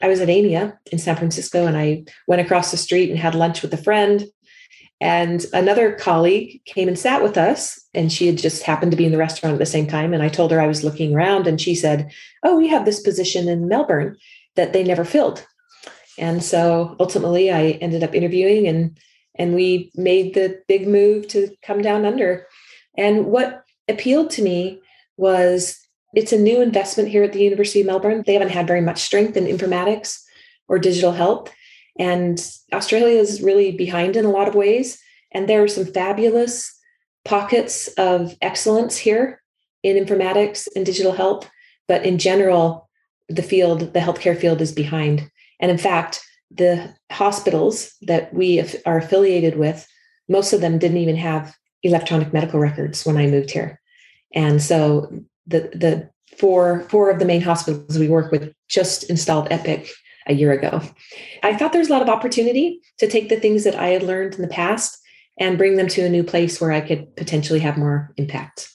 I 0.03 0.09
was 0.09 0.21
at 0.21 0.29
AMIA 0.29 0.79
in 0.91 0.99
San 0.99 1.17
Francisco 1.17 1.67
and 1.67 1.77
I 1.77 2.05
went 2.27 2.41
across 2.41 2.71
the 2.71 2.79
street 2.79 3.11
and 3.11 3.19
had 3.19 3.35
lunch 3.35 3.61
with 3.63 3.75
a 3.75 3.83
friend. 3.83 4.25
And 5.03 5.45
another 5.55 5.93
colleague 5.93 6.63
came 6.67 6.87
and 6.87 6.99
sat 6.99 7.23
with 7.23 7.39
us, 7.39 7.81
and 7.95 8.13
she 8.13 8.27
had 8.27 8.37
just 8.37 8.65
happened 8.65 8.91
to 8.91 8.99
be 8.99 9.07
in 9.07 9.13
the 9.13 9.19
restaurant 9.19 9.55
at 9.55 9.59
the 9.59 9.65
same 9.65 9.87
time. 9.87 10.13
And 10.13 10.23
I 10.23 10.29
told 10.29 10.51
her 10.51 10.61
I 10.61 10.67
was 10.67 10.85
looking 10.85 11.15
around, 11.15 11.47
and 11.47 11.59
she 11.59 11.75
said, 11.75 12.13
Oh, 12.43 12.59
we 12.59 12.69
have 12.69 12.85
this 12.85 13.01
position 13.01 13.49
in 13.49 13.67
Melbourne 13.67 14.19
that 14.57 14.73
they 14.73 14.83
never 14.83 15.05
filled. 15.05 15.47
And 16.19 16.43
so 16.43 16.97
ultimately 17.01 17.51
I 17.51 17.79
ended 17.81 18.05
up 18.05 18.15
interviewing 18.15 18.67
and 18.67 18.99
and 19.37 19.55
we 19.55 19.91
made 19.95 20.35
the 20.35 20.61
big 20.69 20.87
move 20.87 21.29
to 21.29 21.55
come 21.63 21.81
down 21.81 22.05
under. 22.05 22.47
And 22.99 23.27
what 23.27 23.65
appealed 23.89 24.31
to 24.31 24.43
me 24.43 24.83
was 25.17 25.79
it's 26.13 26.33
a 26.33 26.39
new 26.39 26.61
investment 26.61 27.09
here 27.09 27.23
at 27.23 27.33
the 27.33 27.43
University 27.43 27.81
of 27.81 27.87
Melbourne. 27.87 28.25
They 28.27 28.33
haven't 28.35 28.51
had 28.51 28.67
very 28.67 28.81
much 28.81 29.01
strength 29.01 29.37
in 29.37 29.45
informatics 29.45 30.21
or 30.69 30.79
digital 30.79 31.13
health. 31.13 31.53
And 31.99 32.45
Australia 32.73 33.19
is 33.19 33.41
really 33.41 33.73
behind 33.73 34.17
in 34.17 34.25
a 34.25 34.31
lot 34.31 34.49
of 34.49 34.55
ways. 34.55 34.99
And 35.33 35.49
there 35.49 35.63
are 35.63 35.69
some 35.69 35.87
fabulous 35.87 36.77
pockets 37.25 37.89
of 37.97 38.35
excellence 38.43 38.97
here 38.97 39.41
in 39.83 40.03
informatics 40.03 40.69
and 40.75 40.85
digital 40.85 41.13
health. 41.13 41.49
But 41.87 42.05
in 42.05 42.19
general, 42.19 42.90
the 43.31 43.43
field, 43.43 43.93
the 43.93 44.01
healthcare 44.01 44.37
field 44.37 44.61
is 44.61 44.73
behind. 44.73 45.31
And 45.61 45.71
in 45.71 45.79
fact, 45.79 46.21
the 46.51 46.95
hospitals 47.13 47.95
that 48.03 48.35
we 48.35 48.61
are 48.85 48.99
affiliated 48.99 49.57
with, 49.57 49.87
most 50.29 50.53
of 50.53 50.61
them 50.61 50.79
didn't 50.79 50.99
even 50.99 51.17
have 51.17 51.55
electronic 51.83 52.33
medical 52.33 52.61
records 52.61 53.07
when 53.07 53.17
I 53.17 53.27
moved 53.27 53.51
here. 53.51 53.81
And 54.35 54.63
so 54.63 55.11
the 55.47 55.71
the 55.75 56.11
four 56.37 56.81
four 56.89 57.11
of 57.11 57.19
the 57.19 57.25
main 57.25 57.41
hospitals 57.41 57.99
we 57.99 58.09
work 58.09 58.31
with 58.31 58.53
just 58.69 59.09
installed 59.11 59.49
Epic 59.51 59.89
a 60.27 60.35
year 60.35 60.53
ago. 60.53 60.83
I 61.43 61.57
thought 61.57 61.73
there's 61.73 61.89
a 61.89 61.93
lot 61.93 62.03
of 62.03 62.09
opportunity 62.09 62.81
to 62.99 63.09
take 63.09 63.29
the 63.29 63.41
things 63.41 63.65
that 63.65 63.75
I 63.75 63.89
had 63.89 64.03
learned 64.03 64.35
in 64.35 64.43
the 64.43 64.49
past 64.49 64.99
and 65.39 65.59
bring 65.59 65.77
them 65.77 65.89
to 65.89 66.05
a 66.05 66.11
new 66.11 66.23
place 66.23 66.61
where 66.61 66.73
I 66.73 66.81
could 66.81 67.17
potentially 67.17 67.61
have 67.61 67.79
more 67.79 68.13
impact. 68.17 68.69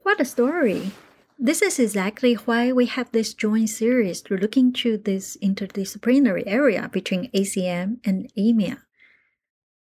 What 0.00 0.20
a 0.20 0.24
story. 0.24 0.90
This 1.38 1.62
is 1.62 1.78
exactly 1.78 2.34
why 2.34 2.72
we 2.72 2.86
have 2.86 3.10
this 3.10 3.34
joint 3.34 3.68
series 3.68 4.22
to 4.22 4.36
look 4.36 4.56
into 4.56 4.96
this 4.96 5.36
interdisciplinary 5.42 6.44
area 6.46 6.88
between 6.92 7.30
ACM 7.32 7.98
and 8.04 8.30
AMIA. 8.36 8.78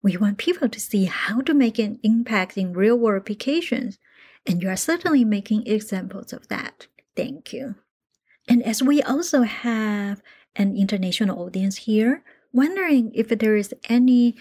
We 0.02 0.16
want 0.16 0.38
people 0.38 0.68
to 0.68 0.80
see 0.80 1.04
how 1.04 1.40
to 1.42 1.54
make 1.54 1.78
an 1.78 1.98
impact 2.02 2.58
in 2.58 2.72
real 2.72 2.96
world 2.96 3.22
applications 3.22 3.98
and 4.46 4.62
you 4.62 4.68
are 4.68 4.76
certainly 4.76 5.24
making 5.24 5.66
examples 5.66 6.32
of 6.32 6.48
that. 6.48 6.86
Thank 7.16 7.52
you. 7.52 7.76
And 8.48 8.62
as 8.62 8.82
we 8.82 9.02
also 9.02 9.42
have 9.42 10.22
an 10.56 10.76
international 10.76 11.40
audience 11.40 11.78
here, 11.78 12.22
wondering 12.52 13.10
if 13.14 13.28
there 13.28 13.56
is 13.56 13.74
any 13.88 14.36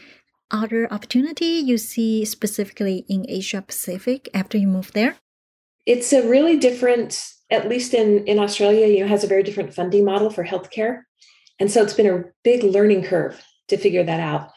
other 0.51 0.91
opportunity 0.91 1.45
you 1.45 1.77
see 1.77 2.25
specifically 2.25 3.05
in 3.07 3.25
Asia 3.29 3.62
Pacific 3.62 4.29
after 4.33 4.57
you 4.57 4.67
move 4.67 4.91
there? 4.91 5.15
It's 5.85 6.13
a 6.13 6.27
really 6.27 6.57
different, 6.57 7.25
at 7.51 7.67
least 7.67 7.93
in, 7.93 8.25
in 8.25 8.39
Australia, 8.39 8.87
you 8.87 9.01
know, 9.01 9.07
has 9.07 9.23
a 9.23 9.27
very 9.27 9.43
different 9.43 9.73
funding 9.73 10.05
model 10.05 10.29
for 10.29 10.43
healthcare. 10.43 11.01
And 11.59 11.69
so 11.69 11.83
it's 11.83 11.93
been 11.93 12.07
a 12.07 12.23
big 12.43 12.63
learning 12.63 13.03
curve 13.03 13.41
to 13.69 13.77
figure 13.77 14.03
that 14.03 14.19
out 14.19 14.49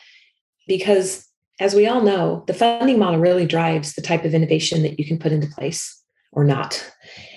because 0.67 1.27
as 1.61 1.75
we 1.75 1.87
all 1.87 2.03
know, 2.03 2.45
the 2.47 2.55
funding 2.55 2.99
model 2.99 3.19
really 3.21 3.47
drives 3.47 3.95
the 3.95 4.03
type 4.03 4.25
of 4.25 4.35
innovation 4.35 4.83
that 4.83 4.99
you 4.99 5.07
can 5.07 5.19
put 5.19 5.33
into 5.33 5.47
place 5.49 6.03
or 6.33 6.45
not. 6.45 6.93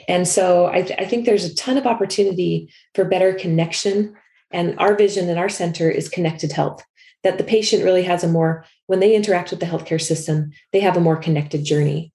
And 0.08 0.28
so 0.28 0.68
I, 0.68 0.82
th- 0.82 1.00
I, 1.00 1.06
think 1.06 1.26
there's 1.26 1.46
a 1.46 1.56
ton 1.56 1.78
of 1.78 1.86
opportunity 1.86 2.72
for 2.96 3.06
better 3.06 3.34
connection. 3.34 4.16
And 4.52 4.78
our 4.78 4.96
vision 4.96 5.30
in 5.30 5.38
our 5.38 5.48
center 5.48 5.90
is 5.90 6.10
connected 6.10 6.52
health. 6.52 6.84
that 7.24 7.38
the 7.38 7.44
patient 7.44 7.84
really 7.84 8.04
has 8.04 8.24
a 8.24 8.28
more, 8.28 8.66
when 8.88 9.00
they 9.00 9.16
interact 9.16 9.52
with 9.52 9.60
the 9.60 9.66
healthcare 9.66 10.02
system, 10.02 10.52
they 10.74 10.80
have 10.80 10.98
a 10.98 11.02
more 11.02 11.18
connected 11.18 11.64
journey. 11.64 12.12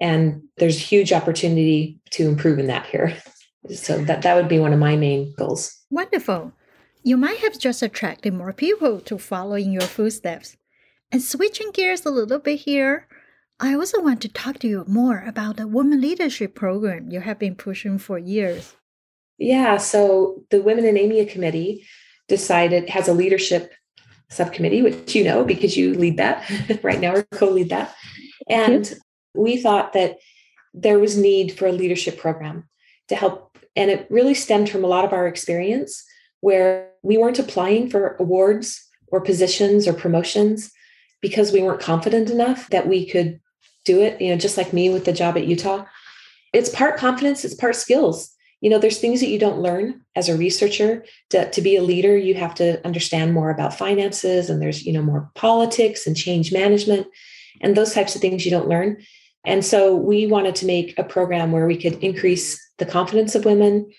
And 0.00 0.42
there's 0.58 0.78
huge 0.78 1.12
opportunity 1.12 1.98
to 2.10 2.28
improve 2.28 2.58
in 2.58 2.68
that 2.68 2.86
here. 2.86 3.16
So 3.74 3.98
that, 4.04 4.22
that 4.22 4.34
would 4.34 4.48
be 4.48 4.58
one 4.58 4.72
of 4.72 4.78
my 4.78 4.96
main 4.96 5.34
goals. 5.36 5.76
Wonderful. 5.90 6.52
You 7.02 7.16
might 7.16 7.38
have 7.38 7.58
just 7.58 7.82
attracted 7.82 8.34
more 8.34 8.52
people 8.52 9.00
to 9.00 9.18
follow 9.18 9.54
in 9.54 9.72
your 9.72 9.82
footsteps. 9.82 10.56
And 11.10 11.22
switching 11.22 11.70
gears 11.72 12.04
a 12.04 12.10
little 12.10 12.38
bit 12.38 12.60
here, 12.60 13.08
I 13.60 13.74
also 13.74 14.00
want 14.00 14.20
to 14.22 14.28
talk 14.28 14.58
to 14.60 14.68
you 14.68 14.84
more 14.86 15.24
about 15.26 15.56
the 15.56 15.66
Women 15.66 16.00
Leadership 16.00 16.54
Program 16.54 17.10
you 17.10 17.20
have 17.20 17.38
been 17.38 17.56
pushing 17.56 17.98
for 17.98 18.18
years. 18.18 18.76
Yeah, 19.38 19.78
so 19.78 20.44
the 20.50 20.60
Women 20.60 20.84
in 20.84 20.96
AMIA 20.96 21.30
Committee 21.30 21.86
decided 22.28 22.88
has 22.90 23.08
a 23.08 23.12
leadership 23.12 23.72
subcommittee, 24.30 24.82
which 24.82 25.14
you 25.14 25.24
know 25.24 25.44
because 25.44 25.76
you 25.76 25.94
lead 25.94 26.18
that 26.18 26.48
right 26.82 27.00
now 27.00 27.14
or 27.14 27.22
co-lead 27.32 27.70
that. 27.70 27.94
And 28.48 28.92
we 29.38 29.56
thought 29.56 29.92
that 29.92 30.18
there 30.74 30.98
was 30.98 31.16
need 31.16 31.52
for 31.52 31.66
a 31.66 31.72
leadership 31.72 32.18
program 32.18 32.68
to 33.08 33.16
help. 33.16 33.58
And 33.76 33.90
it 33.90 34.06
really 34.10 34.34
stemmed 34.34 34.68
from 34.68 34.84
a 34.84 34.88
lot 34.88 35.04
of 35.04 35.12
our 35.12 35.26
experience 35.26 36.04
where 36.40 36.90
we 37.02 37.16
weren't 37.16 37.38
applying 37.38 37.88
for 37.90 38.16
awards 38.18 38.86
or 39.08 39.20
positions 39.20 39.88
or 39.88 39.92
promotions 39.92 40.72
because 41.20 41.52
we 41.52 41.62
weren't 41.62 41.80
confident 41.80 42.30
enough 42.30 42.68
that 42.70 42.86
we 42.88 43.06
could 43.06 43.40
do 43.84 44.02
it, 44.02 44.20
you 44.20 44.30
know, 44.30 44.36
just 44.36 44.56
like 44.56 44.72
me 44.72 44.90
with 44.90 45.04
the 45.04 45.12
job 45.12 45.36
at 45.36 45.46
Utah. 45.46 45.84
It's 46.52 46.68
part 46.68 46.96
confidence, 46.96 47.44
it's 47.44 47.54
part 47.54 47.76
skills 47.76 48.34
you 48.60 48.70
know 48.70 48.78
there's 48.78 48.98
things 48.98 49.20
that 49.20 49.28
you 49.28 49.38
don't 49.38 49.60
learn 49.60 50.00
as 50.16 50.28
a 50.28 50.36
researcher 50.36 51.04
to, 51.30 51.50
to 51.50 51.62
be 51.62 51.76
a 51.76 51.82
leader 51.82 52.16
you 52.16 52.34
have 52.34 52.54
to 52.56 52.84
understand 52.84 53.32
more 53.32 53.50
about 53.50 53.76
finances 53.76 54.50
and 54.50 54.60
there's 54.60 54.84
you 54.84 54.92
know 54.92 55.02
more 55.02 55.30
politics 55.34 56.06
and 56.06 56.16
change 56.16 56.52
management 56.52 57.06
and 57.60 57.76
those 57.76 57.94
types 57.94 58.14
of 58.14 58.20
things 58.20 58.44
you 58.44 58.50
don't 58.50 58.68
learn 58.68 58.98
and 59.44 59.64
so 59.64 59.94
we 59.94 60.26
wanted 60.26 60.54
to 60.56 60.66
make 60.66 60.98
a 60.98 61.04
program 61.04 61.52
where 61.52 61.66
we 61.66 61.76
could 61.76 61.94
increase 62.02 62.58
the 62.78 62.86
confidence 62.86 63.34
of 63.34 63.44
women 63.44 63.90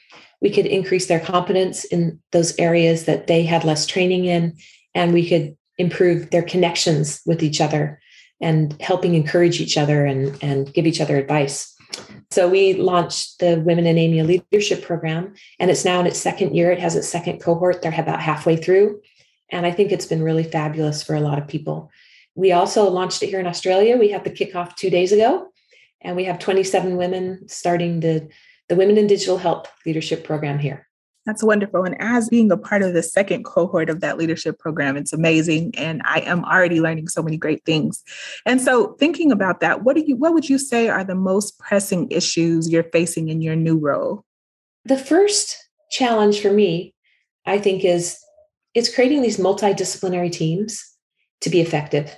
we 0.41 0.49
could 0.49 0.65
increase 0.65 1.07
their 1.07 1.19
competence 1.19 1.83
in 1.85 2.19
those 2.31 2.57
areas 2.57 3.05
that 3.05 3.27
they 3.27 3.43
had 3.43 3.63
less 3.63 3.85
training 3.85 4.25
in 4.25 4.55
and 4.95 5.13
we 5.13 5.27
could 5.27 5.55
improve 5.77 6.29
their 6.29 6.43
connections 6.43 7.21
with 7.25 7.43
each 7.43 7.61
other 7.61 7.99
and 8.41 8.81
helping 8.81 9.15
encourage 9.15 9.59
each 9.59 9.77
other 9.77 10.05
and, 10.05 10.37
and 10.41 10.73
give 10.73 10.87
each 10.87 11.01
other 11.01 11.17
advice 11.17 11.75
so 12.31 12.47
we 12.47 12.73
launched 12.73 13.39
the 13.39 13.59
Women 13.65 13.87
in 13.87 13.97
AMIA 13.97 14.23
Leadership 14.23 14.83
Program, 14.83 15.33
and 15.59 15.71
it's 15.71 15.85
now 15.85 15.99
in 15.99 16.07
its 16.07 16.19
second 16.19 16.55
year. 16.55 16.71
It 16.71 16.79
has 16.79 16.95
its 16.95 17.09
second 17.09 17.41
cohort. 17.41 17.81
They're 17.81 17.99
about 17.99 18.21
halfway 18.21 18.55
through. 18.55 19.01
And 19.51 19.65
I 19.65 19.71
think 19.71 19.91
it's 19.91 20.05
been 20.05 20.21
really 20.21 20.43
fabulous 20.43 21.01
for 21.01 21.15
a 21.15 21.21
lot 21.21 21.39
of 21.39 21.47
people. 21.47 21.89
We 22.39 22.53
also 22.53 22.89
launched 22.89 23.21
it 23.21 23.27
here 23.27 23.41
in 23.41 23.47
Australia. 23.47 23.97
We 23.97 24.11
had 24.11 24.23
the 24.23 24.29
kickoff 24.29 24.77
two 24.77 24.89
days 24.89 25.11
ago, 25.11 25.49
and 25.99 26.15
we 26.15 26.23
have 26.23 26.39
27 26.39 26.95
women 26.95 27.45
starting 27.49 27.99
the, 27.99 28.29
the 28.69 28.77
Women 28.77 28.97
in 28.97 29.07
Digital 29.07 29.37
Health 29.37 29.67
Leadership 29.85 30.23
Program 30.23 30.57
here. 30.57 30.87
That's 31.25 31.43
wonderful. 31.43 31.83
And 31.83 31.97
as 31.99 32.29
being 32.29 32.49
a 32.49 32.55
part 32.55 32.81
of 32.81 32.93
the 32.93 33.03
second 33.03 33.43
cohort 33.43 33.89
of 33.89 33.99
that 33.99 34.17
leadership 34.17 34.57
program, 34.57 34.95
it's 34.95 35.11
amazing. 35.11 35.73
And 35.75 36.01
I 36.05 36.21
am 36.21 36.45
already 36.45 36.79
learning 36.79 37.09
so 37.09 37.21
many 37.21 37.35
great 37.35 37.65
things. 37.65 38.01
And 38.45 38.61
so 38.61 38.93
thinking 38.93 39.33
about 39.33 39.59
that, 39.59 39.83
what 39.83 39.97
do 39.97 40.03
you 40.07 40.15
what 40.15 40.33
would 40.33 40.47
you 40.47 40.57
say 40.57 40.87
are 40.87 41.03
the 41.03 41.15
most 41.15 41.59
pressing 41.59 42.09
issues 42.09 42.69
you're 42.69 42.83
facing 42.83 43.27
in 43.27 43.41
your 43.41 43.57
new 43.57 43.77
role? 43.77 44.23
The 44.85 44.97
first 44.97 45.57
challenge 45.91 46.41
for 46.41 46.51
me, 46.51 46.95
I 47.45 47.59
think, 47.59 47.83
is 47.83 48.17
it's 48.73 48.95
creating 48.95 49.23
these 49.23 49.37
multidisciplinary 49.37 50.31
teams 50.31 50.85
to 51.41 51.49
be 51.49 51.59
effective. 51.59 52.17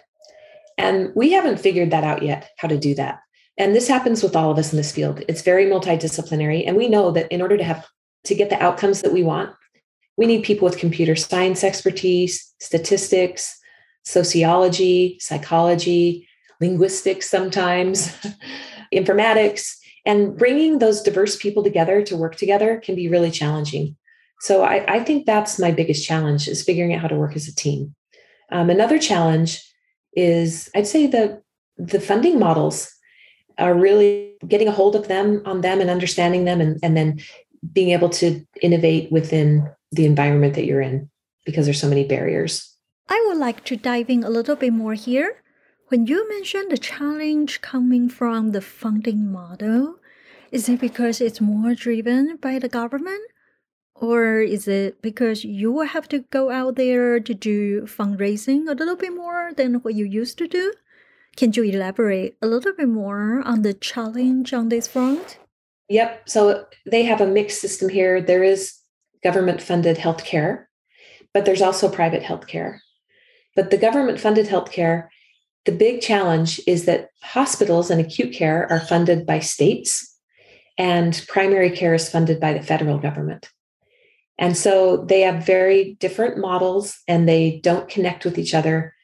And 0.78 1.12
we 1.16 1.32
haven't 1.32 1.60
figured 1.60 1.92
that 1.92 2.04
out 2.04 2.24
yet, 2.24 2.50
how 2.58 2.68
to 2.68 2.78
do 2.78 2.96
that. 2.96 3.20
And 3.58 3.75
this 3.75 3.88
happens 3.88 4.24
with 4.24 4.36
all 4.36 4.51
of 4.51 4.58
us 4.58 4.72
in 4.72 4.78
this 4.78 4.92
field. 4.92 5.24
It's 5.28 5.42
very 5.42 5.66
multidisciplinary. 5.66 6.63
And 6.66 6.75
we 6.75 6.88
know 6.88 7.12
that 7.12 7.32
in 7.32 7.42
order 7.42 7.58
to 7.58 7.63
have 7.63 7.86
to 8.25 8.36
get 8.36 8.50
the 8.50 8.62
outcomes 8.62 9.01
that 9.01 9.13
we 9.13 9.24
want, 9.24 9.54
we 10.18 10.25
need 10.25 10.44
people 10.44 10.66
with 10.66 10.78
computer 10.78 11.16
science 11.16 11.63
expertise, 11.63 12.54
statistics, 12.60 13.58
sociology, 14.04 15.18
psychology, 15.20 16.28
linguistics 16.60 17.30
sometimes, 17.30 18.16
informatics. 18.94 19.75
And 20.06 20.36
bringing 20.38 20.80
those 20.80 21.01
diverse 21.01 21.36
people 21.36 21.63
together 21.63 22.01
to 22.04 22.18
work 22.18 22.36
together 22.36 22.82
can 22.84 22.96
be 22.96 23.08
really 23.08 23.32
challenging. 23.32 23.96
So 24.40 24.63
I, 24.63 24.84
I 24.88 25.04
think 25.04 25.25
that's 25.25 25.60
my 25.60 25.72
biggest 25.72 26.06
challenge 26.06 26.48
is 26.48 26.63
figuring 26.63 26.94
out 26.96 27.01
how 27.01 27.08
to 27.08 27.16
work 27.16 27.36
as 27.36 27.48
a 27.48 27.56
team. 27.56 27.94
Um, 28.51 28.70
another 28.70 28.98
challenge 28.98 29.63
is 30.13 30.70
I'd 30.75 30.88
say 30.88 31.08
the 31.08 31.41
the 31.77 32.00
funding 32.00 32.39
models 32.39 32.94
are 33.58 33.74
really 33.74 34.36
getting 34.48 34.68
a 34.68 34.72
hold 34.72 34.96
of 34.96 35.08
them 35.08 35.41
on 35.46 35.62
them 35.62 35.82
and 35.82 35.89
understanding 35.89 36.46
them 36.46 36.62
and, 36.62 36.80
and 36.84 36.98
then 36.98 37.20
being 37.74 37.91
able 37.91 38.10
to 38.10 38.46
innovate 38.62 39.12
within 39.12 39.70
the 39.91 40.06
environment 40.06 40.56
that 40.56 40.65
you're 40.65 40.82
in 40.82 41.10
because 41.46 41.65
there's 41.65 41.80
so 41.80 41.89
many 41.89 42.03
barriers. 42.03 42.75
I 43.10 43.24
would 43.27 43.38
like 43.38 43.63
to 43.65 43.75
dive 43.75 44.10
in 44.10 44.24
a 44.24 44.30
little 44.30 44.56
bit 44.56 44.74
more 44.74 44.94
here. 44.94 45.44
When 45.89 46.08
you 46.08 46.27
mentioned 46.30 46.72
the 46.72 46.77
challenge 46.77 47.62
coming 47.62 48.10
from 48.10 48.51
the 48.51 48.62
funding 48.62 49.32
model, 49.32 49.98
is 50.51 50.70
it 50.70 50.80
because 50.80 51.20
it's 51.20 51.41
more 51.41 51.75
driven 51.75 52.38
by 52.38 52.60
the 52.60 52.70
government? 52.70 53.22
Or 54.01 54.41
is 54.41 54.67
it 54.67 55.00
because 55.03 55.46
you 55.46 55.72
will 55.72 55.86
have 55.86 56.10
to 56.10 56.25
go 56.31 56.50
out 56.50 56.75
there 56.75 57.20
to 57.20 57.34
do 57.36 57.84
fundraising 57.84 58.67
a 58.67 58.74
little 58.74 58.96
bit 58.96 59.13
more 59.13 59.51
than 59.55 59.75
what 59.75 59.93
you 59.93 60.05
used 60.05 60.39
to 60.39 60.48
do? 60.48 60.74
Can 61.38 61.53
you 61.53 61.63
elaborate 61.63 62.36
a 62.41 62.48
little 62.48 62.74
bit 62.74 62.89
more 62.89 63.43
on 63.46 63.62
the 63.62 63.75
challenge 63.75 64.53
on 64.53 64.70
this 64.70 64.88
front? 64.88 65.38
Yep. 65.88 66.27
So 66.27 66.65
they 66.88 67.03
have 67.03 67.22
a 67.22 67.27
mixed 67.27 67.62
system 67.62 67.89
here. 67.89 68.20
There 68.20 68.43
is 68.43 68.74
government 69.24 69.62
funded 69.62 69.98
healthcare, 69.98 70.65
but 71.31 71.46
there's 71.46 71.62
also 71.62 71.88
private 71.88 72.24
healthcare. 72.24 72.79
But 73.55 73.70
the 73.70 73.77
government 73.77 74.20
funded 74.20 74.48
healthcare, 74.48 75.10
the 75.65 75.72
big 75.72 76.01
challenge 76.01 76.60
is 76.65 76.86
that 76.86 77.10
hospitals 77.22 77.91
and 77.91 78.01
acute 78.01 78.34
care 78.34 78.65
are 78.72 78.79
funded 78.79 79.27
by 79.27 79.39
states, 79.39 80.17
and 80.75 81.24
primary 81.27 81.70
care 81.70 81.93
is 81.93 82.10
funded 82.10 82.39
by 82.39 82.53
the 82.53 82.63
federal 82.63 82.98
government. 82.98 83.51
And 84.42 84.58
so 84.58 84.98
they 84.98 85.22
have 85.22 85.46
very 85.46 85.94
different 86.00 86.40
models 86.40 87.00
and 87.08 87.30
they 87.30 87.62
don't 87.64 87.88
connect 87.88 88.26
with 88.26 88.40
each 88.40 88.56
other 88.56 88.96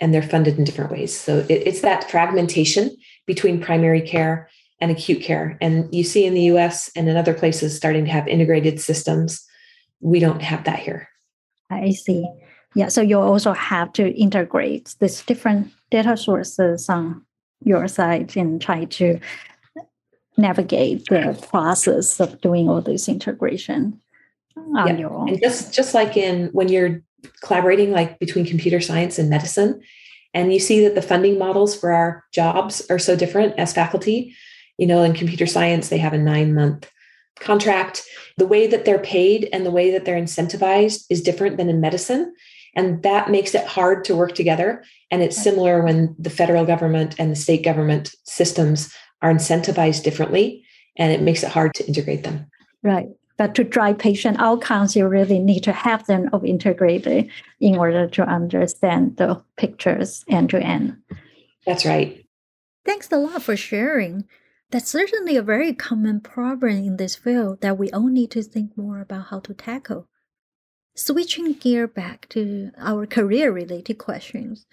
and 0.00 0.14
they're 0.14 0.22
funded 0.22 0.56
in 0.56 0.62
different 0.62 0.92
ways. 0.92 1.18
So 1.18 1.38
it, 1.48 1.66
it's 1.66 1.80
that 1.80 2.08
fragmentation 2.08 2.96
between 3.26 3.60
primary 3.60 4.00
care 4.00 4.48
and 4.80 4.92
acute 4.92 5.20
care. 5.20 5.58
And 5.60 5.92
you 5.92 6.04
see 6.04 6.24
in 6.24 6.34
the 6.34 6.42
US 6.42 6.92
and 6.94 7.08
in 7.08 7.16
other 7.16 7.34
places 7.34 7.76
starting 7.76 8.04
to 8.04 8.10
have 8.12 8.28
integrated 8.28 8.80
systems. 8.80 9.44
We 10.00 10.20
don't 10.20 10.42
have 10.42 10.62
that 10.64 10.78
here. 10.78 11.08
I 11.70 11.90
see. 11.90 12.24
Yeah, 12.76 12.88
so 12.88 13.00
you 13.00 13.18
also 13.18 13.52
have 13.52 13.92
to 13.94 14.14
integrate 14.14 14.94
these 15.00 15.22
different 15.22 15.72
data 15.90 16.16
sources 16.16 16.88
on 16.88 17.24
your 17.64 17.88
side 17.88 18.36
and 18.36 18.60
try 18.60 18.84
to 18.84 19.18
navigate 20.36 21.06
the 21.06 21.36
process 21.50 22.20
of 22.20 22.40
doing 22.40 22.68
all 22.68 22.80
this 22.80 23.08
integration 23.08 24.00
yeah. 24.56 24.86
And 24.86 25.40
just 25.40 25.72
just 25.74 25.94
like 25.94 26.16
in 26.16 26.48
when 26.52 26.68
you're 26.68 27.02
collaborating 27.42 27.92
like 27.92 28.18
between 28.18 28.46
computer 28.46 28.80
science 28.80 29.18
and 29.18 29.30
medicine, 29.30 29.80
and 30.32 30.52
you 30.52 30.58
see 30.58 30.82
that 30.84 30.94
the 30.94 31.02
funding 31.02 31.38
models 31.38 31.78
for 31.78 31.92
our 31.92 32.24
jobs 32.32 32.82
are 32.90 32.98
so 32.98 33.16
different 33.16 33.58
as 33.58 33.72
faculty, 33.72 34.34
you 34.78 34.86
know, 34.86 35.02
in 35.02 35.14
computer 35.14 35.46
science, 35.46 35.88
they 35.88 35.98
have 35.98 36.12
a 36.12 36.18
nine 36.18 36.54
month 36.54 36.90
contract. 37.40 38.02
The 38.36 38.46
way 38.46 38.66
that 38.66 38.84
they're 38.84 38.98
paid 38.98 39.48
and 39.52 39.64
the 39.64 39.70
way 39.70 39.90
that 39.92 40.04
they're 40.04 40.20
incentivized 40.20 41.04
is 41.08 41.22
different 41.22 41.56
than 41.56 41.68
in 41.68 41.80
medicine. 41.80 42.34
And 42.76 43.02
that 43.04 43.30
makes 43.30 43.54
it 43.54 43.64
hard 43.66 44.04
to 44.06 44.16
work 44.16 44.34
together. 44.34 44.84
And 45.10 45.22
it's 45.22 45.40
similar 45.40 45.82
when 45.82 46.16
the 46.18 46.30
federal 46.30 46.64
government 46.64 47.14
and 47.18 47.30
the 47.30 47.36
state 47.36 47.64
government 47.64 48.14
systems 48.24 48.92
are 49.22 49.32
incentivized 49.32 50.02
differently, 50.02 50.64
and 50.96 51.12
it 51.12 51.22
makes 51.22 51.42
it 51.44 51.50
hard 51.50 51.74
to 51.74 51.86
integrate 51.86 52.24
them. 52.24 52.46
Right. 52.82 53.06
But 53.36 53.54
to 53.56 53.64
drive 53.64 53.98
patient 53.98 54.38
outcomes, 54.38 54.94
you 54.94 55.08
really 55.08 55.40
need 55.40 55.64
to 55.64 55.72
have 55.72 56.06
them 56.06 56.30
of 56.32 56.44
integrated 56.44 57.30
in 57.60 57.76
order 57.76 58.06
to 58.08 58.22
understand 58.22 59.16
the 59.16 59.42
pictures 59.56 60.24
end 60.28 60.50
to 60.50 60.60
end. 60.60 60.96
That's 61.66 61.84
right. 61.84 62.24
Thanks 62.84 63.10
a 63.10 63.16
lot 63.16 63.42
for 63.42 63.56
sharing. 63.56 64.24
That's 64.70 64.90
certainly 64.90 65.36
a 65.36 65.42
very 65.42 65.72
common 65.72 66.20
problem 66.20 66.76
in 66.76 66.96
this 66.96 67.16
field 67.16 67.60
that 67.60 67.78
we 67.78 67.90
all 67.90 68.08
need 68.08 68.30
to 68.32 68.42
think 68.42 68.76
more 68.76 69.00
about 69.00 69.26
how 69.26 69.40
to 69.40 69.54
tackle. 69.54 70.08
Switching 70.94 71.52
gear 71.54 71.88
back 71.88 72.28
to 72.30 72.70
our 72.78 73.06
career 73.06 73.50
related 73.50 73.98
questions. 73.98 74.66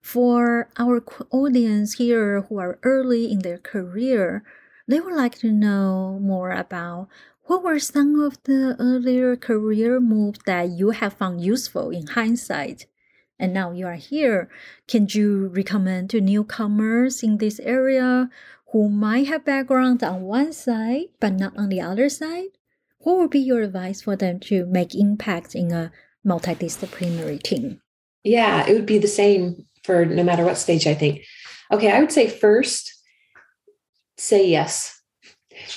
For 0.00 0.68
our 0.78 1.02
audience 1.30 1.94
here 1.94 2.42
who 2.42 2.58
are 2.58 2.78
early 2.82 3.30
in 3.30 3.40
their 3.40 3.58
career, 3.58 4.44
they 4.86 5.00
would 5.00 5.14
like 5.14 5.36
to 5.38 5.50
know 5.50 6.18
more 6.22 6.52
about 6.52 7.08
what 7.46 7.62
were 7.64 7.78
some 7.78 8.20
of 8.20 8.42
the 8.44 8.76
earlier 8.78 9.36
career 9.36 10.00
moves 10.00 10.40
that 10.46 10.70
you 10.70 10.90
have 10.90 11.14
found 11.14 11.40
useful 11.40 11.90
in 11.90 12.06
hindsight? 12.08 12.86
and 13.38 13.52
now 13.52 13.70
you 13.70 13.86
are 13.86 13.94
here. 13.94 14.48
Can 14.88 15.06
you 15.10 15.48
recommend 15.48 16.10
to 16.10 16.20
newcomers 16.20 17.22
in 17.22 17.38
this 17.38 17.60
area 17.60 18.30
who 18.72 18.88
might 18.88 19.26
have 19.26 19.44
backgrounds 19.44 20.02
on 20.02 20.22
one 20.22 20.52
side 20.52 21.06
but 21.20 21.34
not 21.34 21.56
on 21.56 21.68
the 21.68 21.80
other 21.80 22.08
side? 22.08 22.56
What 22.98 23.18
would 23.18 23.30
be 23.30 23.40
your 23.40 23.62
advice 23.62 24.02
for 24.02 24.16
them 24.16 24.40
to 24.40 24.66
make 24.66 24.94
impact 24.94 25.54
in 25.54 25.72
a 25.72 25.92
multidisciplinary 26.26 27.42
team? 27.42 27.80
Yeah, 28.24 28.66
it 28.66 28.72
would 28.72 28.86
be 28.86 28.98
the 28.98 29.06
same 29.06 29.66
for 29.84 30.04
no 30.04 30.24
matter 30.24 30.44
what 30.44 30.58
stage 30.58 30.86
I 30.86 30.94
think. 30.94 31.22
Okay, 31.70 31.90
I 31.90 32.00
would 32.00 32.10
say 32.10 32.28
first, 32.28 32.92
say 34.16 34.48
yes. 34.48 34.95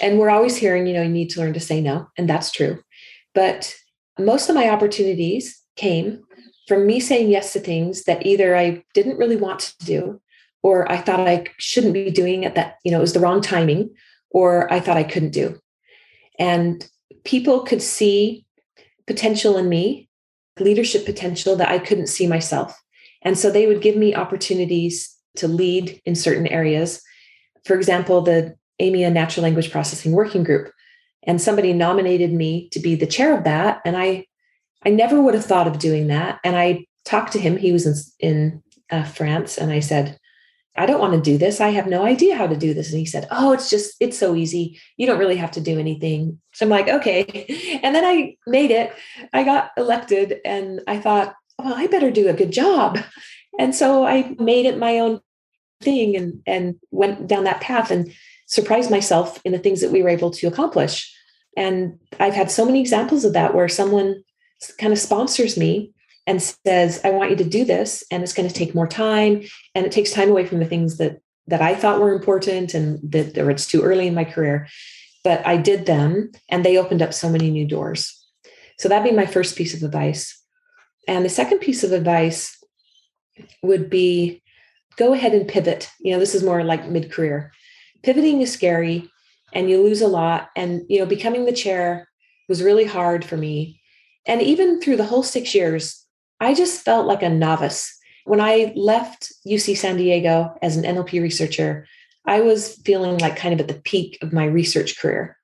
And 0.01 0.19
we're 0.19 0.29
always 0.29 0.57
hearing, 0.57 0.87
you 0.87 0.93
know, 0.93 1.01
you 1.01 1.09
need 1.09 1.29
to 1.31 1.39
learn 1.39 1.53
to 1.53 1.59
say 1.59 1.81
no, 1.81 2.07
and 2.17 2.29
that's 2.29 2.51
true. 2.51 2.81
But 3.33 3.75
most 4.17 4.49
of 4.49 4.55
my 4.55 4.69
opportunities 4.69 5.61
came 5.75 6.23
from 6.67 6.85
me 6.85 6.99
saying 6.99 7.29
yes 7.29 7.53
to 7.53 7.59
things 7.59 8.03
that 8.03 8.25
either 8.25 8.55
I 8.55 8.83
didn't 8.93 9.17
really 9.17 9.35
want 9.35 9.59
to 9.59 9.85
do 9.85 10.21
or 10.61 10.89
I 10.91 10.97
thought 10.97 11.27
I 11.27 11.45
shouldn't 11.57 11.93
be 11.93 12.11
doing 12.11 12.43
it 12.43 12.55
that, 12.55 12.77
you 12.83 12.91
know, 12.91 12.97
it 12.97 13.01
was 13.01 13.13
the 13.13 13.19
wrong 13.19 13.41
timing 13.41 13.89
or 14.29 14.71
I 14.71 14.79
thought 14.79 14.97
I 14.97 15.03
couldn't 15.03 15.31
do. 15.31 15.59
And 16.37 16.87
people 17.23 17.61
could 17.61 17.81
see 17.81 18.45
potential 19.07 19.57
in 19.57 19.67
me, 19.67 20.09
leadership 20.59 21.05
potential 21.05 21.55
that 21.55 21.69
I 21.69 21.79
couldn't 21.79 22.07
see 22.07 22.27
myself. 22.27 22.79
And 23.21 23.37
so 23.37 23.49
they 23.49 23.65
would 23.65 23.81
give 23.81 23.95
me 23.95 24.13
opportunities 24.13 25.15
to 25.37 25.47
lead 25.47 26.01
in 26.05 26.15
certain 26.15 26.47
areas. 26.47 27.01
For 27.65 27.75
example, 27.75 28.21
the 28.21 28.55
AMIA 28.79 29.11
Natural 29.11 29.43
Language 29.43 29.71
Processing 29.71 30.11
Working 30.11 30.43
Group. 30.43 30.71
And 31.23 31.41
somebody 31.41 31.73
nominated 31.73 32.31
me 32.31 32.69
to 32.69 32.79
be 32.79 32.95
the 32.95 33.07
chair 33.07 33.37
of 33.37 33.43
that. 33.43 33.81
And 33.85 33.97
I 33.97 34.25
I 34.85 34.89
never 34.89 35.21
would 35.21 35.33
have 35.33 35.45
thought 35.45 35.67
of 35.67 35.79
doing 35.79 36.07
that. 36.07 36.39
And 36.43 36.55
I 36.55 36.85
talked 37.05 37.33
to 37.33 37.39
him. 37.39 37.57
He 37.57 37.71
was 37.71 38.13
in, 38.19 38.29
in 38.29 38.63
uh, 38.89 39.03
France. 39.03 39.57
And 39.57 39.71
I 39.71 39.79
said, 39.79 40.17
I 40.77 40.85
don't 40.85 41.01
want 41.01 41.13
to 41.13 41.21
do 41.21 41.37
this. 41.37 41.59
I 41.59 41.69
have 41.69 41.87
no 41.87 42.05
idea 42.05 42.37
how 42.37 42.47
to 42.47 42.55
do 42.55 42.73
this. 42.73 42.89
And 42.91 42.99
he 42.99 43.05
said, 43.05 43.27
Oh, 43.31 43.51
it's 43.51 43.69
just, 43.69 43.95
it's 43.99 44.17
so 44.17 44.35
easy. 44.35 44.79
You 44.97 45.07
don't 45.07 45.19
really 45.19 45.35
have 45.35 45.51
to 45.51 45.61
do 45.61 45.77
anything. 45.79 46.39
So 46.53 46.65
I'm 46.65 46.69
like, 46.69 46.87
okay. 46.87 47.79
And 47.83 47.93
then 47.95 48.05
I 48.05 48.35
made 48.47 48.71
it. 48.71 48.93
I 49.33 49.43
got 49.43 49.71
elected 49.77 50.39
and 50.45 50.81
I 50.87 50.99
thought, 50.99 51.33
well, 51.57 51.73
I 51.73 51.87
better 51.87 52.11
do 52.11 52.29
a 52.29 52.33
good 52.33 52.51
job. 52.51 52.99
And 53.57 53.75
so 53.75 54.05
I 54.05 54.35
made 54.39 54.65
it 54.65 54.77
my 54.77 54.99
own 54.99 55.19
thing 55.81 56.15
and, 56.15 56.41
and 56.45 56.75
went 56.91 57.27
down 57.27 57.43
that 57.45 57.61
path 57.61 57.91
and 57.91 58.13
surprised 58.49 58.91
myself 58.91 59.39
in 59.45 59.51
the 59.51 59.59
things 59.59 59.79
that 59.81 59.91
we 59.91 60.01
were 60.03 60.09
able 60.09 60.31
to 60.31 60.47
accomplish. 60.47 61.15
And 61.55 61.99
I've 62.19 62.33
had 62.33 62.51
so 62.51 62.65
many 62.65 62.81
examples 62.81 63.23
of 63.23 63.33
that 63.33 63.53
where 63.53 63.69
someone 63.69 64.23
kind 64.77 64.91
of 64.91 64.99
sponsors 64.99 65.55
me 65.55 65.93
and 66.27 66.41
says, 66.41 66.99
I 67.03 67.11
want 67.11 67.29
you 67.29 67.37
to 67.37 67.43
do 67.43 67.63
this. 67.63 68.03
And 68.11 68.23
it's 68.23 68.33
going 68.33 68.49
to 68.49 68.53
take 68.53 68.75
more 68.75 68.87
time. 68.87 69.43
And 69.73 69.85
it 69.85 69.91
takes 69.91 70.11
time 70.11 70.29
away 70.29 70.45
from 70.45 70.59
the 70.59 70.65
things 70.65 70.97
that 70.97 71.21
that 71.47 71.61
I 71.61 71.73
thought 71.73 71.99
were 71.99 72.13
important 72.13 72.75
and 72.75 72.99
that 73.11 73.37
or 73.37 73.49
it's 73.49 73.65
too 73.65 73.81
early 73.81 74.07
in 74.07 74.13
my 74.13 74.23
career. 74.23 74.67
But 75.23 75.45
I 75.45 75.57
did 75.57 75.85
them 75.85 76.31
and 76.47 76.63
they 76.63 76.77
opened 76.77 77.01
up 77.01 77.13
so 77.13 77.29
many 77.29 77.49
new 77.49 77.67
doors. 77.67 78.15
So 78.77 78.87
that'd 78.87 79.09
be 79.09 79.15
my 79.15 79.25
first 79.25 79.55
piece 79.57 79.73
of 79.73 79.83
advice. 79.83 80.41
And 81.07 81.25
the 81.25 81.29
second 81.29 81.59
piece 81.59 81.83
of 81.83 81.91
advice 81.91 82.55
would 83.63 83.89
be 83.89 84.43
go 84.95 85.13
ahead 85.13 85.33
and 85.33 85.47
pivot. 85.47 85.89
You 85.99 86.13
know, 86.13 86.19
this 86.19 86.35
is 86.35 86.43
more 86.43 86.63
like 86.63 86.87
mid-career. 86.87 87.51
Pivoting 88.03 88.41
is 88.41 88.51
scary 88.51 89.09
and 89.53 89.69
you 89.69 89.81
lose 89.81 90.01
a 90.01 90.07
lot. 90.07 90.49
And 90.55 90.83
you 90.89 90.99
know, 90.99 91.05
becoming 91.05 91.45
the 91.45 91.51
chair 91.51 92.07
was 92.47 92.63
really 92.63 92.85
hard 92.85 93.23
for 93.25 93.37
me 93.37 93.79
and 94.29 94.43
even 94.43 94.79
through 94.79 94.97
the 94.97 95.05
whole 95.05 95.23
six 95.23 95.55
years, 95.55 96.05
I 96.39 96.53
just 96.53 96.83
felt 96.83 97.07
like 97.07 97.23
a 97.23 97.29
novice. 97.29 97.97
When 98.25 98.39
I 98.39 98.71
left 98.75 99.33
UC 99.47 99.75
San 99.75 99.97
Diego 99.97 100.55
as 100.61 100.77
an 100.77 100.83
NLP 100.83 101.19
researcher, 101.19 101.87
I 102.27 102.41
was 102.41 102.75
feeling 102.85 103.17
like 103.17 103.35
kind 103.35 103.55
of 103.55 103.59
at 103.59 103.67
the 103.67 103.81
peak 103.81 104.19
of 104.21 104.31
my 104.31 104.45
research 104.45 104.99
career 104.99 105.35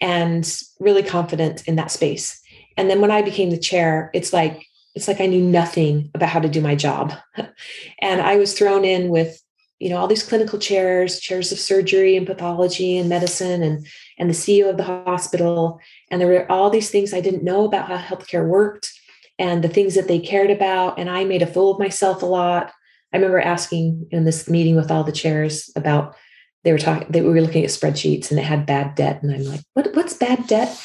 and 0.00 0.48
really 0.78 1.02
confident 1.02 1.66
in 1.66 1.74
that 1.76 1.90
space. 1.90 2.40
And 2.76 2.88
then 2.88 3.00
when 3.00 3.10
I 3.10 3.22
became 3.22 3.50
the 3.50 3.58
chair, 3.58 4.08
it's 4.14 4.32
like 4.32 4.66
it's 4.94 5.08
like 5.08 5.20
I 5.20 5.26
knew 5.26 5.42
nothing 5.42 6.10
about 6.14 6.28
how 6.28 6.38
to 6.38 6.48
do 6.48 6.60
my 6.60 6.76
job. 6.76 7.14
and 8.00 8.20
I 8.20 8.36
was 8.36 8.56
thrown 8.56 8.84
in 8.84 9.08
with, 9.08 9.41
you 9.82 9.88
know, 9.88 9.96
all 9.96 10.06
these 10.06 10.22
clinical 10.22 10.60
chairs, 10.60 11.18
chairs 11.18 11.50
of 11.50 11.58
surgery 11.58 12.16
and 12.16 12.24
pathology 12.24 12.96
and 12.96 13.08
medicine 13.08 13.64
and 13.64 13.84
and 14.16 14.30
the 14.30 14.34
CEO 14.34 14.70
of 14.70 14.76
the 14.76 14.84
hospital. 14.84 15.80
And 16.08 16.20
there 16.20 16.28
were 16.28 16.50
all 16.50 16.70
these 16.70 16.88
things 16.88 17.12
I 17.12 17.20
didn't 17.20 17.42
know 17.42 17.64
about 17.64 17.88
how 17.88 17.96
healthcare 17.96 18.46
worked 18.46 18.92
and 19.40 19.64
the 19.64 19.68
things 19.68 19.96
that 19.96 20.06
they 20.06 20.20
cared 20.20 20.50
about. 20.50 21.00
And 21.00 21.10
I 21.10 21.24
made 21.24 21.42
a 21.42 21.48
fool 21.48 21.72
of 21.72 21.80
myself 21.80 22.22
a 22.22 22.26
lot. 22.26 22.70
I 23.12 23.16
remember 23.16 23.40
asking 23.40 24.06
in 24.12 24.24
this 24.24 24.48
meeting 24.48 24.76
with 24.76 24.92
all 24.92 25.02
the 25.02 25.10
chairs 25.10 25.68
about 25.74 26.14
they 26.62 26.70
were 26.70 26.78
talking, 26.78 27.08
they 27.10 27.20
were 27.20 27.40
looking 27.40 27.64
at 27.64 27.70
spreadsheets 27.70 28.30
and 28.30 28.38
it 28.38 28.44
had 28.44 28.66
bad 28.66 28.94
debt. 28.94 29.20
And 29.20 29.34
I'm 29.34 29.44
like, 29.44 29.62
what, 29.74 29.92
what's 29.96 30.14
bad 30.14 30.46
debt? 30.46 30.80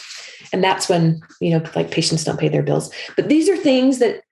And 0.52 0.64
that's 0.64 0.90
when, 0.90 1.22
you 1.40 1.52
know, 1.52 1.64
like 1.76 1.92
patients 1.92 2.24
don't 2.24 2.40
pay 2.40 2.50
their 2.50 2.64
bills. 2.64 2.92
But 3.16 3.30
these 3.30 3.48
are 3.48 3.58
things 3.58 4.00
that 4.00 4.24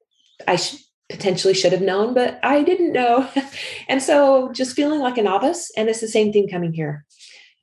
I 0.47 0.55
sh- 0.55 0.84
potentially 1.09 1.53
should 1.53 1.71
have 1.71 1.81
known, 1.81 2.13
but 2.13 2.39
I 2.43 2.63
didn't 2.63 2.93
know. 2.93 3.29
and 3.87 4.01
so 4.01 4.51
just 4.51 4.75
feeling 4.75 4.99
like 4.99 5.17
a 5.17 5.23
novice. 5.23 5.71
And 5.77 5.89
it's 5.89 6.01
the 6.01 6.07
same 6.07 6.33
thing 6.33 6.47
coming 6.49 6.73
here 6.73 7.05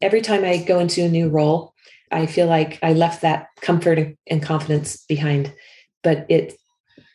every 0.03 0.21
time 0.21 0.45
I 0.45 0.59
go 0.59 0.81
into 0.81 1.05
a 1.05 1.09
new 1.09 1.29
role, 1.29 1.73
I 2.11 2.27
feel 2.27 2.47
like 2.47 2.79
I 2.83 2.93
left 2.93 3.23
that 3.23 3.47
comfort 3.61 4.17
and 4.27 4.43
confidence 4.43 5.03
behind, 5.09 5.55
but 6.03 6.27
it 6.29 6.55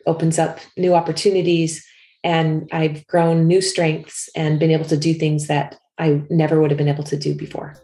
opens 0.08 0.40
up 0.40 0.60
new 0.78 0.96
opportunities 0.96 1.86
and 2.24 2.68
I've 2.72 3.06
grown 3.06 3.46
new 3.46 3.62
strengths 3.62 4.30
and 4.36 4.60
been 4.60 4.72
able 4.72 4.86
to 4.86 4.98
do 4.98 5.13
things 5.13 5.48
that 5.48 5.78
I 6.00 6.24
never 6.30 6.60
would 6.60 6.72
have 6.72 6.78
been 6.78 6.88
able 6.88 7.04
to 7.04 7.18
do 7.18 7.36
before. 7.36 7.76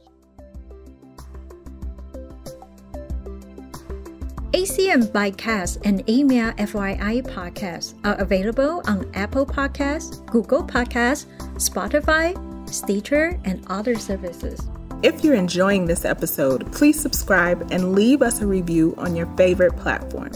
ACM 4.53 5.07
Bytecast 5.07 5.79
and 5.83 6.05
AMIA 6.05 6.55
FYI 6.57 7.23
podcast 7.23 7.95
are 8.05 8.13
available 8.21 8.83
on 8.85 9.09
Apple 9.15 9.47
Podcasts, 9.47 10.23
Google 10.27 10.63
Podcasts, 10.63 11.25
Spotify, 11.55 12.37
Stitcher, 12.69 13.39
and 13.45 13.65
other 13.65 13.95
services. 13.95 14.61
If 15.01 15.23
you're 15.23 15.33
enjoying 15.33 15.87
this 15.87 16.05
episode, 16.05 16.71
please 16.71 17.01
subscribe 17.01 17.67
and 17.71 17.93
leave 17.95 18.21
us 18.21 18.41
a 18.41 18.45
review 18.45 18.93
on 18.99 19.15
your 19.15 19.25
favorite 19.37 19.75
platform. 19.75 20.31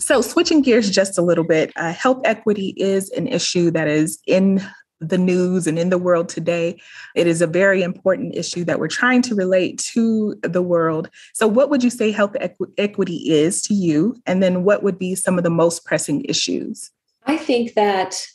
So, 0.00 0.20
switching 0.20 0.62
gears 0.62 0.90
just 0.90 1.16
a 1.16 1.22
little 1.22 1.44
bit, 1.44 1.72
uh, 1.76 1.92
health 1.92 2.22
equity 2.24 2.74
is 2.76 3.08
an 3.10 3.28
issue 3.28 3.70
that 3.70 3.86
is 3.86 4.18
in 4.26 4.60
the 5.08 5.18
news 5.18 5.66
and 5.66 5.78
in 5.78 5.90
the 5.90 5.98
world 5.98 6.28
today. 6.28 6.80
It 7.14 7.26
is 7.26 7.42
a 7.42 7.46
very 7.46 7.82
important 7.82 8.34
issue 8.34 8.64
that 8.64 8.78
we're 8.78 8.88
trying 8.88 9.22
to 9.22 9.34
relate 9.34 9.78
to 9.94 10.34
the 10.42 10.62
world. 10.62 11.10
So, 11.32 11.46
what 11.46 11.70
would 11.70 11.82
you 11.82 11.90
say 11.90 12.10
health 12.10 12.34
equ- 12.40 12.72
equity 12.78 13.30
is 13.30 13.62
to 13.62 13.74
you? 13.74 14.16
And 14.26 14.42
then, 14.42 14.64
what 14.64 14.82
would 14.82 14.98
be 14.98 15.14
some 15.14 15.38
of 15.38 15.44
the 15.44 15.50
most 15.50 15.84
pressing 15.84 16.24
issues? 16.24 16.90
I 17.26 17.36
think 17.36 17.74
that 17.74 18.26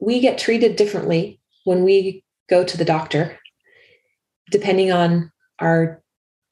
we 0.00 0.20
get 0.20 0.38
treated 0.38 0.76
differently 0.76 1.40
when 1.64 1.84
we 1.84 2.24
go 2.48 2.64
to 2.64 2.76
the 2.76 2.84
doctor, 2.84 3.38
depending 4.50 4.92
on 4.92 5.32
our 5.58 6.02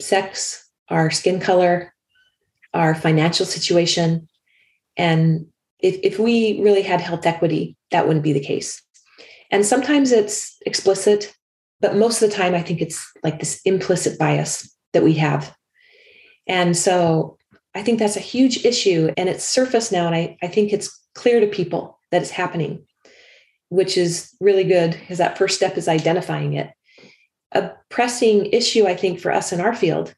sex, 0.01 0.69
our 0.89 1.11
skin 1.11 1.41
color, 1.41 1.95
our 2.75 2.95
financial 2.95 3.47
situation. 3.47 4.29
And 4.97 5.47
if, 5.79 5.99
if 6.03 6.19
we 6.19 6.61
really 6.61 6.83
had 6.83 7.01
health 7.01 7.27
equity, 7.27 7.77
that 7.91 8.07
wouldn't 8.07 8.25
be 8.25 8.33
the 8.33 8.41
case. 8.41 8.83
And 9.51 9.65
sometimes 9.65 10.13
it's 10.13 10.57
explicit, 10.67 11.35
but 11.81 11.97
most 11.97 12.23
of 12.23 12.29
the 12.29 12.37
time, 12.37 12.55
I 12.55 12.63
think 12.63 12.81
it's 12.81 13.05
like 13.23 13.39
this 13.39 13.61
implicit 13.65 14.19
bias 14.19 14.75
that 14.93 15.05
we 15.05 15.15
have. 15.15 15.55
And 16.47 16.77
so 16.77 17.37
I 17.75 17.83
think 17.83 17.99
that's 17.99 18.17
a 18.17 18.21
huge 18.21 18.65
issue. 18.65 19.13
And 19.17 19.29
it's 19.29 19.45
surfaced 19.45 19.93
now. 19.93 20.07
And 20.07 20.15
I, 20.15 20.37
I 20.43 20.49
think 20.49 20.73
it's 20.73 21.01
clear 21.15 21.41
to 21.41 21.47
people 21.47 21.99
that 22.11 22.23
it's 22.23 22.31
happening 22.31 22.87
which 23.69 23.97
is 23.97 24.35
really 24.41 24.65
good 24.65 24.93
because 24.93 25.19
that 25.19 25.39
first 25.39 25.57
step 25.57 25.77
is 25.77 25.89
identifying 25.89 26.55
it. 26.55 26.71
A 27.53 27.71
pressing 27.89 28.47
issue, 28.47 28.87
I 28.87 28.95
think, 28.95 29.21
for 29.21 29.33
us 29.33 29.53
in 29.53 29.61
our 29.61 29.75
field 29.75 30.15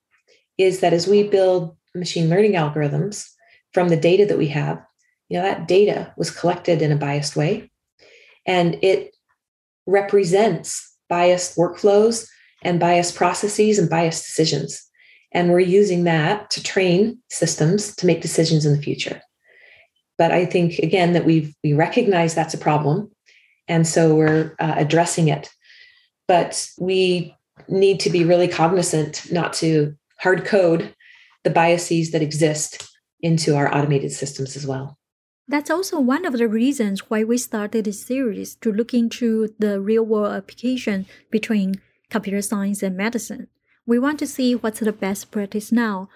is 0.56 0.80
that 0.80 0.92
as 0.92 1.06
we 1.06 1.22
build 1.22 1.76
machine 1.94 2.28
learning 2.28 2.52
algorithms 2.52 3.28
from 3.72 3.88
the 3.88 3.96
data 3.96 4.26
that 4.26 4.38
we 4.38 4.48
have, 4.48 4.84
you 5.28 5.38
know, 5.38 5.44
that 5.44 5.68
data 5.68 6.12
was 6.16 6.30
collected 6.30 6.82
in 6.82 6.92
a 6.92 6.96
biased 6.96 7.36
way 7.36 7.70
and 8.46 8.78
it 8.82 9.14
represents 9.88 10.96
biased 11.08 11.56
workflows 11.56 12.28
and 12.62 12.78
biased 12.78 13.16
processes 13.16 13.78
and 13.78 13.88
biased 13.88 14.24
decisions. 14.26 14.84
And 15.32 15.50
we're 15.50 15.60
using 15.60 16.04
that 16.04 16.50
to 16.50 16.62
train 16.62 17.18
systems 17.30 17.94
to 17.96 18.06
make 18.06 18.20
decisions 18.20 18.64
in 18.64 18.74
the 18.74 18.82
future. 18.82 19.20
But 20.16 20.32
I 20.32 20.46
think, 20.46 20.78
again, 20.78 21.12
that 21.12 21.24
we 21.24 21.54
we 21.62 21.72
recognize 21.72 22.34
that's 22.34 22.54
a 22.54 22.58
problem 22.58 23.10
and 23.68 23.86
so 23.86 24.14
we're 24.14 24.54
uh, 24.58 24.74
addressing 24.76 25.28
it. 25.28 25.50
But 26.26 26.68
we 26.78 27.34
need 27.68 28.00
to 28.00 28.10
be 28.10 28.24
really 28.24 28.48
cognizant 28.48 29.30
not 29.30 29.52
to 29.54 29.94
hard 30.18 30.44
code 30.44 30.94
the 31.44 31.50
biases 31.50 32.10
that 32.10 32.22
exist 32.22 32.88
into 33.20 33.56
our 33.56 33.74
automated 33.74 34.12
systems 34.12 34.56
as 34.56 34.66
well. 34.66 34.97
That's 35.48 35.70
also 35.70 35.98
one 35.98 36.26
of 36.26 36.34
the 36.34 36.46
reasons 36.46 37.08
why 37.08 37.24
we 37.24 37.38
started 37.38 37.86
this 37.86 38.04
series 38.04 38.54
to 38.56 38.70
look 38.70 38.92
into 38.92 39.54
the 39.58 39.80
real 39.80 40.04
world 40.04 40.34
application 40.34 41.06
between 41.30 41.80
computer 42.10 42.42
science 42.42 42.82
and 42.82 42.94
medicine. 42.94 43.48
We 43.86 43.98
want 43.98 44.18
to 44.18 44.26
see 44.26 44.54
what's 44.54 44.80
the 44.80 44.92
best 44.92 45.30
practice 45.30 45.72
now. 45.72 46.10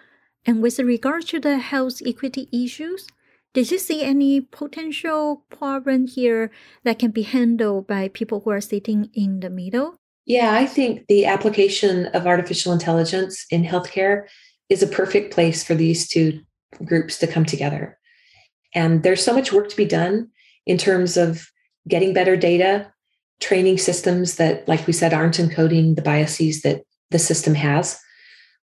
And 0.45 0.61
with 0.61 0.79
regard 0.79 1.27
to 1.29 1.41
the 1.41 1.57
health 1.59 2.03
equity 2.05 2.49
issues, 2.53 3.07
did 3.55 3.71
you 3.71 3.79
see 3.79 4.03
any 4.03 4.43
potential 4.43 5.45
problem 5.49 6.07
here 6.07 6.51
that 6.85 6.99
can 6.99 7.11
be 7.11 7.23
handled 7.23 7.87
by 7.87 8.09
people 8.09 8.41
who 8.41 8.51
are 8.51 8.61
sitting 8.61 9.09
in 9.15 9.41
the 9.41 9.49
middle? 9.49 9.97
Yeah, 10.27 10.53
I 10.53 10.67
think 10.67 11.07
the 11.07 11.25
application 11.25 12.07
of 12.09 12.27
artificial 12.27 12.73
intelligence 12.73 13.47
in 13.51 13.65
healthcare 13.65 14.27
is 14.69 14.83
a 14.83 14.87
perfect 14.87 15.33
place 15.33 15.65
for 15.65 15.75
these 15.75 16.07
two 16.07 16.41
groups 16.85 17.19
to 17.19 17.27
come 17.27 17.47
together. 17.47 17.99
And 18.75 19.03
there's 19.03 19.25
so 19.25 19.35
much 19.35 19.53
work 19.53 19.69
to 19.69 19.77
be 19.77 19.85
done 19.85 20.29
in 20.67 20.79
terms 20.79 21.17
of 21.17 21.51
getting 21.89 22.15
better 22.15 22.37
data, 22.37 22.93
training 23.41 23.79
systems 23.79 24.37
that, 24.37 24.67
like 24.69 24.87
we 24.87 24.93
said, 24.93 25.13
aren't 25.13 25.37
encoding 25.37 25.97
the 25.97 26.03
biases 26.03 26.63
that 26.63 26.83
the 27.11 27.19
system 27.19 27.55
has, 27.55 27.99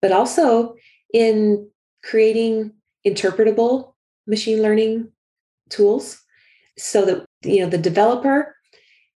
but 0.03 0.13
also 0.13 0.75
in 1.13 1.69
creating 2.03 2.73
interpretable 3.07 3.95
machine 4.27 4.63
learning 4.63 5.09
tools 5.71 6.21
so 6.77 7.05
that 7.05 7.27
you 7.43 7.61
know 7.61 7.69
the 7.69 7.79
developer 7.79 8.57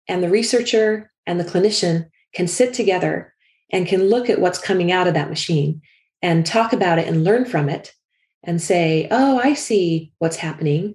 and 0.09 0.22
the 0.22 0.29
researcher 0.29 1.11
and 1.27 1.40
the 1.40 1.44
clinician 1.44 2.09
can 2.35 2.46
sit 2.46 2.75
together 2.75 3.33
and 3.72 3.87
can 3.87 4.05
look 4.05 4.29
at 4.31 4.40
what's 4.40 4.59
coming 4.59 4.92
out 4.92 5.09
of 5.09 5.14
that 5.14 5.29
machine 5.29 5.81
and 6.22 6.46
talk 6.46 6.72
about 6.72 6.99
it 6.99 7.09
and 7.09 7.25
learn 7.25 7.44
from 7.44 7.68
it 7.68 7.92
and 8.42 8.61
say, 8.61 9.09
oh, 9.11 9.38
I 9.42 9.55
see 9.55 10.12
what's 10.18 10.37
happening. 10.37 10.94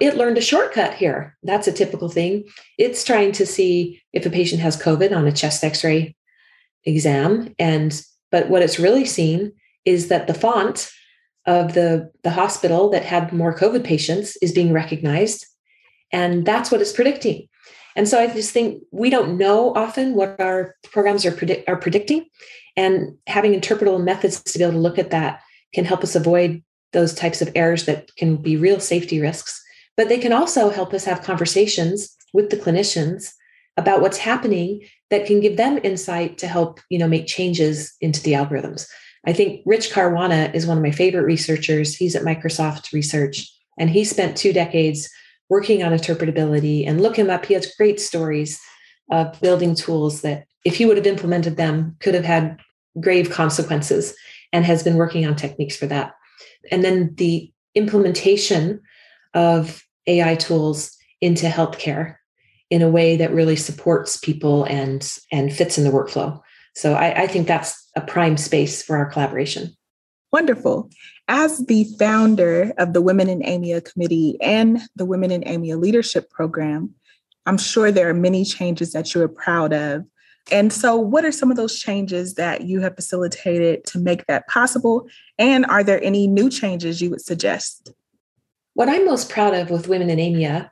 It 0.00 0.16
learned 0.16 0.38
a 0.38 0.42
shortcut 0.42 0.94
here. 0.94 1.36
That's 1.42 1.68
a 1.68 1.72
typical 1.72 2.08
thing. 2.08 2.44
It's 2.78 3.04
trying 3.04 3.32
to 3.32 3.46
see 3.46 4.00
if 4.12 4.24
a 4.24 4.30
patient 4.30 4.60
has 4.62 4.80
COVID 4.80 5.14
on 5.14 5.26
a 5.26 5.32
chest 5.32 5.62
x 5.62 5.84
ray 5.84 6.16
exam. 6.84 7.54
And, 7.58 8.00
but 8.30 8.48
what 8.48 8.62
it's 8.62 8.78
really 8.78 9.04
seen 9.04 9.52
is 9.84 10.08
that 10.08 10.26
the 10.26 10.34
font 10.34 10.90
of 11.46 11.74
the, 11.74 12.10
the 12.22 12.30
hospital 12.30 12.90
that 12.90 13.04
had 13.04 13.32
more 13.32 13.56
COVID 13.56 13.84
patients 13.84 14.36
is 14.42 14.52
being 14.52 14.72
recognized. 14.72 15.46
And 16.12 16.44
that's 16.44 16.70
what 16.70 16.80
it's 16.80 16.92
predicting. 16.92 17.48
And 17.96 18.08
so 18.08 18.20
I 18.20 18.26
just 18.28 18.52
think 18.52 18.82
we 18.92 19.10
don't 19.10 19.36
know 19.36 19.74
often 19.74 20.14
what 20.14 20.40
our 20.40 20.74
programs 20.84 21.26
are, 21.26 21.36
are 21.66 21.76
predicting. 21.76 22.26
And 22.76 23.16
having 23.26 23.52
interpretable 23.52 24.02
methods 24.02 24.42
to 24.42 24.58
be 24.58 24.64
able 24.64 24.74
to 24.74 24.78
look 24.78 24.98
at 24.98 25.10
that 25.10 25.42
can 25.74 25.84
help 25.84 26.02
us 26.02 26.14
avoid 26.14 26.62
those 26.92 27.14
types 27.14 27.40
of 27.40 27.50
errors 27.54 27.86
that 27.86 28.14
can 28.16 28.36
be 28.36 28.56
real 28.56 28.80
safety 28.80 29.20
risks. 29.20 29.62
But 29.96 30.08
they 30.08 30.18
can 30.18 30.32
also 30.32 30.70
help 30.70 30.94
us 30.94 31.04
have 31.04 31.22
conversations 31.22 32.16
with 32.32 32.50
the 32.50 32.56
clinicians 32.56 33.32
about 33.76 34.00
what's 34.00 34.18
happening 34.18 34.82
that 35.10 35.26
can 35.26 35.40
give 35.40 35.56
them 35.56 35.78
insight 35.82 36.38
to 36.38 36.46
help 36.46 36.80
you 36.90 36.98
know 36.98 37.08
make 37.08 37.26
changes 37.26 37.94
into 38.00 38.22
the 38.22 38.32
algorithms. 38.32 38.86
I 39.26 39.32
think 39.32 39.62
rich 39.66 39.90
caruana 39.90 40.54
is 40.54 40.66
one 40.66 40.78
of 40.78 40.82
my 40.82 40.90
favorite 40.90 41.24
researchers. 41.24 41.94
He's 41.94 42.16
at 42.16 42.22
microsoft 42.22 42.92
research 42.92 43.50
and 43.78 43.90
he 43.90 44.04
spent 44.04 44.36
two 44.36 44.52
decades 44.52 45.08
working 45.50 45.82
on 45.82 45.92
interpretability. 45.92 46.86
And 46.86 47.02
look 47.02 47.16
him 47.16 47.28
up. 47.28 47.44
He 47.44 47.54
has 47.54 47.74
great 47.76 48.00
stories 48.00 48.58
of 49.10 49.38
building 49.40 49.74
tools 49.74 50.22
that 50.22 50.46
if 50.64 50.76
he 50.76 50.86
would 50.86 50.96
have 50.96 51.06
implemented 51.06 51.56
them 51.56 51.96
could 52.00 52.14
have 52.14 52.24
had 52.24 52.60
grave 52.98 53.30
consequences 53.30 54.14
and 54.52 54.64
has 54.64 54.82
been 54.82 54.96
working 54.96 55.26
on 55.26 55.36
techniques 55.36 55.76
for 55.76 55.86
that 55.86 56.12
and 56.70 56.84
then 56.84 57.14
the 57.16 57.52
implementation 57.74 58.80
of 59.34 59.82
ai 60.06 60.34
tools 60.34 60.96
into 61.20 61.46
healthcare 61.46 62.16
in 62.70 62.82
a 62.82 62.88
way 62.88 63.16
that 63.16 63.32
really 63.32 63.56
supports 63.56 64.16
people 64.16 64.64
and 64.64 65.18
and 65.32 65.52
fits 65.52 65.76
in 65.76 65.84
the 65.84 65.90
workflow. 65.90 66.40
So 66.74 66.94
I, 66.94 67.22
I 67.22 67.26
think 67.26 67.46
that's 67.46 67.88
a 67.96 68.00
prime 68.00 68.36
space 68.36 68.82
for 68.82 68.96
our 68.96 69.10
collaboration. 69.10 69.76
Wonderful. 70.32 70.90
As 71.26 71.58
the 71.66 71.84
founder 71.98 72.72
of 72.78 72.92
the 72.92 73.02
Women 73.02 73.28
in 73.28 73.42
AMIA 73.42 73.80
Committee 73.80 74.36
and 74.40 74.80
the 74.94 75.04
Women 75.04 75.32
in 75.32 75.42
AMIA 75.42 75.76
Leadership 75.76 76.30
Program, 76.30 76.94
I'm 77.46 77.58
sure 77.58 77.90
there 77.90 78.08
are 78.08 78.14
many 78.14 78.44
changes 78.44 78.92
that 78.92 79.12
you 79.14 79.22
are 79.22 79.28
proud 79.28 79.72
of. 79.72 80.04
And 80.50 80.72
so, 80.72 80.96
what 80.96 81.24
are 81.24 81.32
some 81.32 81.50
of 81.50 81.56
those 81.56 81.78
changes 81.78 82.34
that 82.34 82.62
you 82.62 82.80
have 82.80 82.96
facilitated 82.96 83.84
to 83.86 83.98
make 83.98 84.26
that 84.26 84.48
possible? 84.48 85.08
And 85.38 85.64
are 85.66 85.84
there 85.84 86.02
any 86.02 86.26
new 86.26 86.50
changes 86.50 87.00
you 87.00 87.10
would 87.10 87.20
suggest? 87.20 87.92
What 88.74 88.88
I'm 88.88 89.04
most 89.04 89.30
proud 89.30 89.54
of 89.54 89.70
with 89.70 89.88
Women 89.88 90.10
in 90.10 90.18
AMIA 90.18 90.70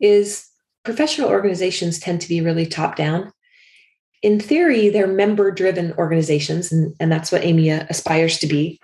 is 0.00 0.48
professional 0.84 1.28
organizations 1.28 1.98
tend 1.98 2.20
to 2.22 2.28
be 2.28 2.40
really 2.40 2.66
top 2.66 2.96
down. 2.96 3.32
In 4.22 4.40
theory, 4.40 4.88
they're 4.88 5.06
member 5.06 5.50
driven 5.50 5.92
organizations, 5.92 6.72
and, 6.72 6.94
and 6.98 7.12
that's 7.12 7.30
what 7.30 7.42
AMIA 7.42 7.86
aspires 7.88 8.38
to 8.38 8.46
be. 8.46 8.80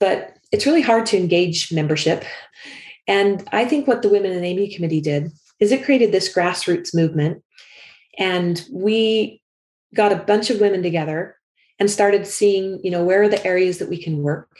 But 0.00 0.36
it's 0.52 0.66
really 0.66 0.82
hard 0.82 1.06
to 1.06 1.16
engage 1.16 1.72
membership. 1.72 2.24
And 3.06 3.46
I 3.52 3.64
think 3.64 3.86
what 3.86 4.02
the 4.02 4.08
Women 4.08 4.32
in 4.32 4.42
AMIA 4.44 4.74
Committee 4.74 5.00
did 5.00 5.30
is 5.60 5.72
it 5.72 5.84
created 5.84 6.12
this 6.12 6.34
grassroots 6.34 6.94
movement. 6.94 7.42
And 8.18 8.64
we 8.72 9.42
got 9.94 10.12
a 10.12 10.16
bunch 10.16 10.50
of 10.50 10.60
women 10.60 10.82
together 10.82 11.36
and 11.78 11.90
started 11.90 12.26
seeing, 12.26 12.80
you 12.82 12.90
know, 12.90 13.04
where 13.04 13.22
are 13.22 13.28
the 13.28 13.44
areas 13.44 13.78
that 13.78 13.88
we 13.88 14.02
can 14.02 14.22
work. 14.22 14.50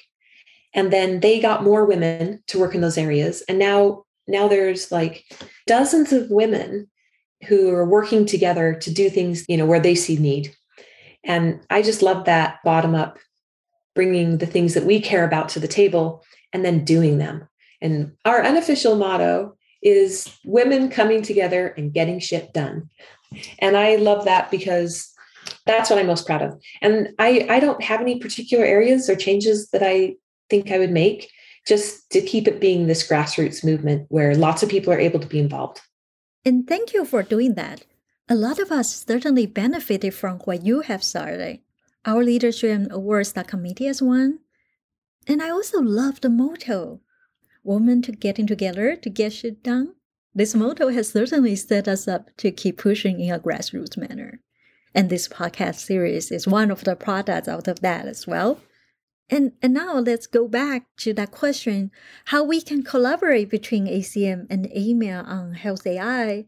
And 0.72 0.92
then 0.92 1.20
they 1.20 1.40
got 1.40 1.62
more 1.62 1.84
women 1.84 2.42
to 2.48 2.58
work 2.58 2.74
in 2.74 2.80
those 2.80 2.98
areas. 2.98 3.42
And 3.48 3.58
now 3.58 4.04
now 4.26 4.48
there's 4.48 4.90
like 4.90 5.24
dozens 5.66 6.12
of 6.12 6.30
women 6.30 6.88
who 7.46 7.70
are 7.70 7.86
working 7.86 8.24
together 8.24 8.74
to 8.74 8.92
do 8.92 9.10
things 9.10 9.44
you 9.48 9.56
know 9.56 9.66
where 9.66 9.80
they 9.80 9.94
see 9.94 10.16
need 10.16 10.54
and 11.24 11.60
i 11.70 11.82
just 11.82 12.02
love 12.02 12.24
that 12.24 12.58
bottom 12.64 12.94
up 12.94 13.18
bringing 13.94 14.38
the 14.38 14.46
things 14.46 14.74
that 14.74 14.84
we 14.84 15.00
care 15.00 15.24
about 15.24 15.48
to 15.48 15.60
the 15.60 15.68
table 15.68 16.24
and 16.52 16.64
then 16.64 16.84
doing 16.84 17.18
them 17.18 17.46
and 17.80 18.12
our 18.24 18.42
unofficial 18.42 18.96
motto 18.96 19.54
is 19.82 20.34
women 20.44 20.88
coming 20.88 21.20
together 21.20 21.68
and 21.76 21.92
getting 21.92 22.18
shit 22.18 22.52
done 22.54 22.88
and 23.58 23.76
i 23.76 23.96
love 23.96 24.24
that 24.24 24.50
because 24.50 25.12
that's 25.66 25.90
what 25.90 25.98
i'm 25.98 26.06
most 26.06 26.26
proud 26.26 26.42
of 26.42 26.60
and 26.82 27.08
i 27.18 27.46
i 27.48 27.60
don't 27.60 27.82
have 27.82 28.00
any 28.00 28.18
particular 28.18 28.64
areas 28.64 29.08
or 29.08 29.16
changes 29.16 29.70
that 29.70 29.82
i 29.82 30.14
think 30.48 30.70
i 30.70 30.78
would 30.78 30.90
make 30.90 31.30
just 31.66 32.10
to 32.10 32.20
keep 32.20 32.46
it 32.46 32.60
being 32.60 32.86
this 32.86 33.08
grassroots 33.08 33.64
movement 33.64 34.06
where 34.08 34.34
lots 34.34 34.62
of 34.62 34.68
people 34.68 34.92
are 34.92 34.98
able 34.98 35.20
to 35.20 35.26
be 35.26 35.38
involved. 35.38 35.80
And 36.44 36.66
thank 36.68 36.92
you 36.92 37.04
for 37.04 37.22
doing 37.22 37.54
that. 37.54 37.84
A 38.28 38.34
lot 38.34 38.58
of 38.58 38.70
us 38.70 39.04
certainly 39.04 39.46
benefited 39.46 40.14
from 40.14 40.38
what 40.40 40.64
you 40.64 40.80
have 40.82 41.02
started. 41.02 41.60
Our 42.04 42.22
leadership 42.22 42.70
and 42.70 42.92
awards 42.92 43.32
that 43.32 43.48
committee 43.48 43.88
as 43.88 44.02
one. 44.02 44.40
And 45.26 45.42
I 45.42 45.50
also 45.50 45.80
love 45.80 46.20
the 46.20 46.28
motto 46.28 47.00
Women 47.62 48.02
to 48.02 48.12
getting 48.12 48.46
together 48.46 48.94
to 48.94 49.08
get 49.08 49.32
shit 49.32 49.62
done. 49.62 49.94
This 50.34 50.54
motto 50.54 50.88
has 50.88 51.10
certainly 51.10 51.54
set 51.54 51.86
us 51.86 52.08
up 52.08 52.30
to 52.38 52.50
keep 52.50 52.78
pushing 52.78 53.20
in 53.20 53.32
a 53.32 53.38
grassroots 53.38 53.96
manner. 53.96 54.40
And 54.92 55.08
this 55.08 55.28
podcast 55.28 55.76
series 55.76 56.32
is 56.32 56.46
one 56.46 56.70
of 56.70 56.84
the 56.84 56.96
products 56.96 57.46
out 57.48 57.68
of 57.68 57.80
that 57.80 58.06
as 58.06 58.26
well. 58.26 58.60
And, 59.30 59.52
and 59.62 59.72
now 59.72 59.94
let's 59.94 60.26
go 60.26 60.48
back 60.48 60.86
to 60.98 61.12
that 61.14 61.30
question 61.30 61.90
how 62.26 62.44
we 62.44 62.60
can 62.60 62.82
collaborate 62.82 63.48
between 63.48 63.86
ACM 63.86 64.46
and 64.50 64.66
AMIA 64.66 65.24
on 65.26 65.54
health 65.54 65.86
AI. 65.86 66.46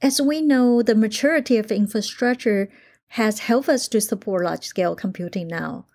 As 0.00 0.20
we 0.20 0.40
know, 0.40 0.82
the 0.82 0.94
maturity 0.94 1.56
of 1.56 1.72
infrastructure 1.72 2.70
has 3.08 3.40
helped 3.40 3.68
us 3.68 3.88
to 3.88 4.00
support 4.00 4.44
large 4.44 4.64
scale 4.64 4.94
computing 4.94 5.48
now. 5.48 5.86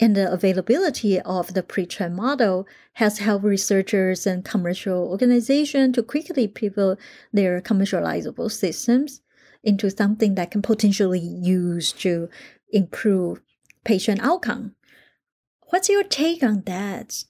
And 0.00 0.16
the 0.16 0.30
availability 0.32 1.20
of 1.20 1.54
the 1.54 1.62
pre-trained 1.62 2.16
model 2.16 2.66
has 2.94 3.18
helped 3.18 3.44
researchers 3.44 4.26
and 4.26 4.44
commercial 4.44 5.08
organizations 5.08 5.94
to 5.94 6.02
quickly 6.02 6.48
pivot 6.48 6.98
their 7.32 7.60
commercializable 7.60 8.50
systems 8.50 9.20
into 9.62 9.90
something 9.90 10.34
that 10.34 10.50
can 10.50 10.62
potentially 10.62 11.20
use 11.20 11.92
to 11.92 12.28
improve 12.72 13.40
patient 13.84 14.20
outcome. 14.22 14.74
What's 15.68 15.88
your 15.88 16.04
take 16.04 16.42
on 16.42 16.62
that? 16.66 17.24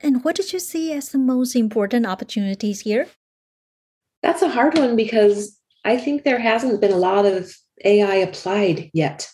And 0.00 0.24
what 0.24 0.36
did 0.36 0.52
you 0.52 0.60
see 0.60 0.92
as 0.92 1.08
the 1.08 1.18
most 1.18 1.56
important 1.56 2.06
opportunities 2.06 2.80
here? 2.80 3.08
That's 4.22 4.42
a 4.42 4.48
hard 4.48 4.76
one 4.78 4.96
because 4.96 5.58
I 5.84 5.96
think 5.96 6.22
there 6.22 6.38
hasn't 6.38 6.80
been 6.80 6.92
a 6.92 6.96
lot 6.96 7.26
of 7.26 7.54
AI 7.84 8.16
applied 8.16 8.90
yet. 8.94 9.28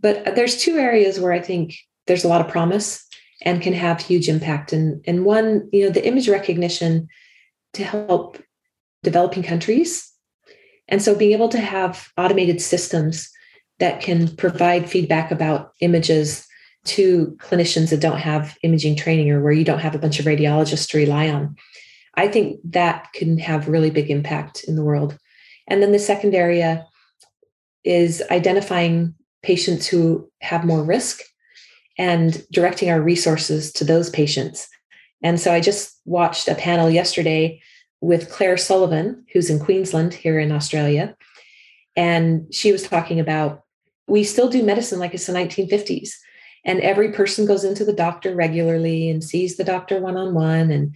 But 0.00 0.34
there's 0.34 0.58
two 0.58 0.76
areas 0.76 1.18
where 1.18 1.32
I 1.32 1.40
think 1.40 1.74
there's 2.06 2.24
a 2.24 2.28
lot 2.28 2.40
of 2.40 2.48
promise 2.48 3.04
and 3.42 3.62
can 3.62 3.72
have 3.72 4.00
huge 4.00 4.28
impact. 4.28 4.72
And, 4.72 5.02
and 5.06 5.24
one, 5.24 5.68
you 5.72 5.84
know, 5.84 5.90
the 5.90 6.06
image 6.06 6.28
recognition 6.28 7.08
to 7.74 7.84
help 7.84 8.38
developing 9.02 9.42
countries. 9.42 10.10
And 10.88 11.02
so 11.02 11.14
being 11.14 11.32
able 11.32 11.48
to 11.50 11.60
have 11.60 12.08
automated 12.16 12.60
systems 12.60 13.30
that 13.78 14.00
can 14.00 14.34
provide 14.36 14.88
feedback 14.88 15.30
about 15.30 15.72
images 15.80 16.46
to 16.84 17.36
clinicians 17.40 17.90
that 17.90 18.00
don't 18.00 18.18
have 18.18 18.56
imaging 18.62 18.96
training 18.96 19.30
or 19.30 19.42
where 19.42 19.52
you 19.52 19.64
don't 19.64 19.80
have 19.80 19.94
a 19.94 19.98
bunch 19.98 20.18
of 20.18 20.26
radiologists 20.26 20.88
to 20.90 20.98
rely 20.98 21.28
on. 21.28 21.56
I 22.14 22.28
think 22.28 22.60
that 22.64 23.12
can 23.12 23.38
have 23.38 23.68
really 23.68 23.90
big 23.90 24.10
impact 24.10 24.64
in 24.64 24.76
the 24.76 24.84
world. 24.84 25.18
And 25.66 25.82
then 25.82 25.92
the 25.92 25.98
second 25.98 26.34
area 26.34 26.86
is 27.84 28.22
identifying 28.30 29.14
patients 29.46 29.86
who 29.86 30.28
have 30.40 30.64
more 30.64 30.82
risk 30.82 31.20
and 31.96 32.44
directing 32.50 32.90
our 32.90 33.00
resources 33.00 33.72
to 33.72 33.84
those 33.84 34.10
patients. 34.10 34.68
And 35.22 35.40
so 35.40 35.52
I 35.52 35.60
just 35.60 35.98
watched 36.04 36.48
a 36.48 36.56
panel 36.56 36.90
yesterday 36.90 37.62
with 38.00 38.30
Clair 38.30 38.56
Sullivan, 38.56 39.24
who's 39.32 39.48
in 39.48 39.60
Queensland 39.60 40.12
here 40.12 40.38
in 40.38 40.50
Australia. 40.50 41.16
And 41.94 42.52
she 42.52 42.72
was 42.72 42.82
talking 42.82 43.20
about 43.20 43.62
we 44.08 44.24
still 44.24 44.48
do 44.48 44.62
medicine 44.62 44.98
like 44.98 45.14
it's 45.14 45.26
the 45.26 45.32
1950s. 45.32 46.10
And 46.64 46.80
every 46.80 47.12
person 47.12 47.46
goes 47.46 47.64
into 47.64 47.84
the 47.84 47.92
doctor 47.92 48.34
regularly 48.34 49.08
and 49.08 49.22
sees 49.22 49.56
the 49.56 49.64
doctor 49.64 50.00
one 50.00 50.16
on 50.16 50.34
one. 50.34 50.70
And 50.70 50.94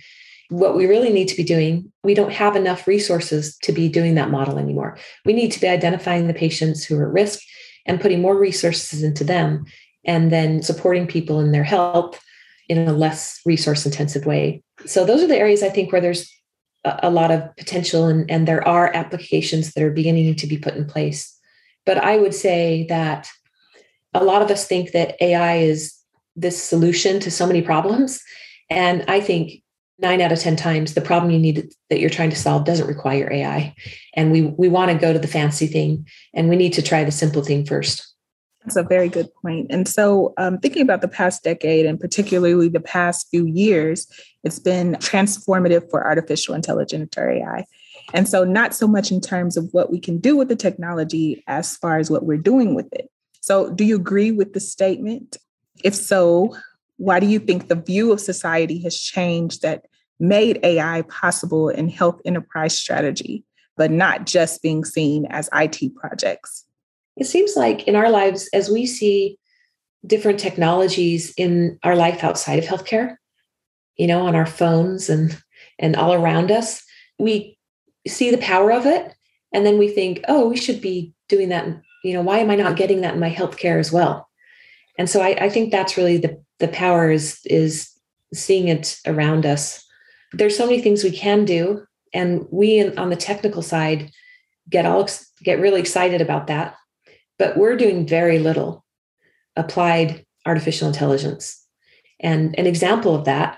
what 0.48 0.76
we 0.76 0.86
really 0.86 1.12
need 1.12 1.28
to 1.28 1.36
be 1.36 1.44
doing, 1.44 1.90
we 2.02 2.14
don't 2.14 2.32
have 2.32 2.56
enough 2.56 2.88
resources 2.88 3.56
to 3.62 3.72
be 3.72 3.88
doing 3.88 4.16
that 4.16 4.30
model 4.30 4.58
anymore. 4.58 4.98
We 5.24 5.32
need 5.32 5.52
to 5.52 5.60
be 5.60 5.68
identifying 5.68 6.26
the 6.26 6.34
patients 6.34 6.84
who 6.84 6.98
are 6.98 7.06
at 7.06 7.12
risk 7.12 7.40
and 7.86 8.00
putting 8.00 8.20
more 8.20 8.38
resources 8.38 9.02
into 9.02 9.24
them 9.24 9.64
and 10.04 10.30
then 10.30 10.62
supporting 10.62 11.06
people 11.06 11.40
in 11.40 11.52
their 11.52 11.64
health 11.64 12.20
in 12.68 12.88
a 12.88 12.92
less 12.92 13.40
resource 13.44 13.84
intensive 13.84 14.26
way. 14.26 14.62
So 14.86 15.04
those 15.04 15.22
are 15.22 15.26
the 15.26 15.36
areas 15.36 15.62
I 15.62 15.68
think 15.68 15.92
where 15.92 16.00
there's 16.00 16.32
a 16.84 17.10
lot 17.10 17.30
of 17.30 17.54
potential 17.56 18.06
and, 18.06 18.30
and 18.30 18.48
there 18.48 18.66
are 18.66 18.94
applications 18.94 19.72
that 19.72 19.82
are 19.82 19.90
beginning 19.90 20.34
to 20.34 20.46
be 20.46 20.56
put 20.56 20.76
in 20.76 20.86
place. 20.86 21.36
But 21.84 21.98
I 21.98 22.16
would 22.16 22.34
say 22.34 22.86
that 22.88 23.28
a 24.14 24.24
lot 24.24 24.42
of 24.42 24.50
us 24.50 24.66
think 24.66 24.92
that 24.92 25.16
AI 25.20 25.56
is 25.56 25.94
this 26.36 26.62
solution 26.62 27.20
to 27.20 27.30
so 27.30 27.46
many 27.46 27.60
problems. 27.60 28.22
And 28.70 29.04
I 29.08 29.20
think 29.20 29.62
nine 30.00 30.20
out 30.20 30.32
of 30.32 30.38
10 30.38 30.56
times 30.56 30.94
the 30.94 31.00
problem 31.00 31.30
you 31.30 31.38
need 31.38 31.72
that 31.90 32.00
you're 32.00 32.10
trying 32.10 32.30
to 32.30 32.36
solve 32.36 32.64
doesn't 32.64 32.86
require 32.86 33.30
AI. 33.32 33.74
And 34.14 34.32
we, 34.32 34.42
we 34.42 34.68
want 34.68 34.90
to 34.90 34.96
go 34.96 35.12
to 35.12 35.18
the 35.18 35.28
fancy 35.28 35.66
thing 35.66 36.06
and 36.34 36.48
we 36.48 36.56
need 36.56 36.72
to 36.74 36.82
try 36.82 37.04
the 37.04 37.12
simple 37.12 37.42
thing 37.42 37.66
first. 37.66 38.06
That's 38.64 38.76
a 38.76 38.82
very 38.82 39.08
good 39.08 39.28
point. 39.40 39.68
And 39.70 39.88
so, 39.88 40.34
um, 40.36 40.58
thinking 40.58 40.82
about 40.82 41.00
the 41.00 41.08
past 41.08 41.42
decade 41.42 41.86
and 41.86 41.98
particularly 41.98 42.68
the 42.68 42.78
past 42.78 43.28
few 43.30 43.46
years, 43.46 44.06
it's 44.44 44.58
been 44.58 44.92
transformative 44.96 45.88
for 45.90 46.06
artificial 46.06 46.54
intelligence 46.54 47.16
or 47.16 47.30
AI. 47.30 47.64
And 48.12 48.28
so, 48.28 48.44
not 48.44 48.74
so 48.74 48.86
much 48.86 49.10
in 49.10 49.22
terms 49.22 49.56
of 49.56 49.68
what 49.72 49.90
we 49.90 49.98
can 49.98 50.18
do 50.18 50.36
with 50.36 50.48
the 50.48 50.56
technology 50.56 51.42
as 51.46 51.76
far 51.78 51.98
as 51.98 52.10
what 52.10 52.24
we're 52.24 52.36
doing 52.36 52.74
with 52.74 52.92
it. 52.92 53.10
So, 53.40 53.70
do 53.70 53.82
you 53.82 53.96
agree 53.96 54.30
with 54.30 54.52
the 54.52 54.60
statement? 54.60 55.38
If 55.82 55.94
so, 55.94 56.54
why 56.98 57.18
do 57.18 57.26
you 57.26 57.38
think 57.38 57.68
the 57.68 57.76
view 57.76 58.12
of 58.12 58.20
society 58.20 58.82
has 58.82 59.00
changed 59.00 59.62
that 59.62 59.86
made 60.20 60.60
AI 60.62 61.02
possible 61.02 61.68
in 61.68 61.88
health 61.88 62.20
enterprise 62.24 62.78
strategy, 62.78 63.44
but 63.76 63.90
not 63.90 64.26
just 64.26 64.62
being 64.62 64.84
seen 64.84 65.26
as 65.26 65.48
IT 65.52 65.94
projects? 65.96 66.66
It 67.16 67.26
seems 67.26 67.56
like 67.56 67.88
in 67.88 67.96
our 67.96 68.10
lives, 68.10 68.48
as 68.52 68.70
we 68.70 68.86
see 68.86 69.38
different 70.06 70.38
technologies 70.38 71.34
in 71.36 71.78
our 71.82 71.96
life 71.96 72.24
outside 72.24 72.58
of 72.58 72.64
healthcare, 72.64 73.16
you 73.96 74.06
know, 74.06 74.26
on 74.26 74.34
our 74.34 74.46
phones 74.46 75.10
and 75.10 75.40
and 75.78 75.96
all 75.96 76.12
around 76.12 76.50
us, 76.50 76.82
we 77.18 77.58
see 78.06 78.30
the 78.30 78.38
power 78.38 78.72
of 78.72 78.86
it, 78.86 79.14
and 79.52 79.64
then 79.66 79.78
we 79.78 79.88
think, 79.88 80.20
oh, 80.28 80.48
we 80.48 80.56
should 80.56 80.80
be 80.80 81.12
doing 81.28 81.48
that. 81.48 81.66
You 82.04 82.14
know, 82.14 82.22
why 82.22 82.38
am 82.38 82.50
I 82.50 82.56
not 82.56 82.76
getting 82.76 83.02
that 83.02 83.14
in 83.14 83.20
my 83.20 83.30
healthcare 83.30 83.78
as 83.78 83.92
well? 83.92 84.28
And 84.98 85.08
so 85.08 85.20
I, 85.20 85.36
I 85.40 85.48
think 85.48 85.70
that's 85.70 85.96
really 85.96 86.18
the 86.18 86.42
the 86.58 86.68
power 86.68 87.10
is 87.10 87.40
is 87.44 87.90
seeing 88.32 88.68
it 88.68 88.98
around 89.06 89.46
us. 89.46 89.84
There's 90.32 90.56
so 90.56 90.66
many 90.66 90.80
things 90.80 91.02
we 91.02 91.10
can 91.10 91.44
do, 91.44 91.84
and 92.12 92.46
we 92.50 92.86
on 92.96 93.10
the 93.10 93.16
technical 93.16 93.62
side 93.62 94.10
get 94.68 94.86
all 94.86 95.08
get 95.42 95.58
really 95.58 95.80
excited 95.80 96.20
about 96.20 96.46
that 96.46 96.76
but 97.40 97.56
we're 97.56 97.74
doing 97.74 98.06
very 98.06 98.38
little 98.38 98.84
applied 99.56 100.26
artificial 100.44 100.86
intelligence. 100.86 101.66
And 102.20 102.54
an 102.58 102.66
example 102.66 103.14
of 103.14 103.24
that 103.24 103.56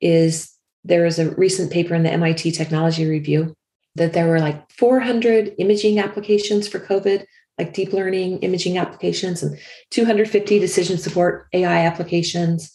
is 0.00 0.52
there 0.84 1.04
is 1.04 1.18
a 1.18 1.32
recent 1.32 1.72
paper 1.72 1.96
in 1.96 2.04
the 2.04 2.12
MIT 2.12 2.52
Technology 2.52 3.06
Review 3.06 3.52
that 3.96 4.12
there 4.12 4.28
were 4.28 4.38
like 4.38 4.70
400 4.70 5.52
imaging 5.58 5.98
applications 5.98 6.68
for 6.68 6.78
COVID, 6.78 7.24
like 7.58 7.74
deep 7.74 7.92
learning 7.92 8.38
imaging 8.38 8.78
applications, 8.78 9.42
and 9.42 9.58
250 9.90 10.60
decision 10.60 10.96
support 10.96 11.48
AI 11.52 11.84
applications. 11.84 12.70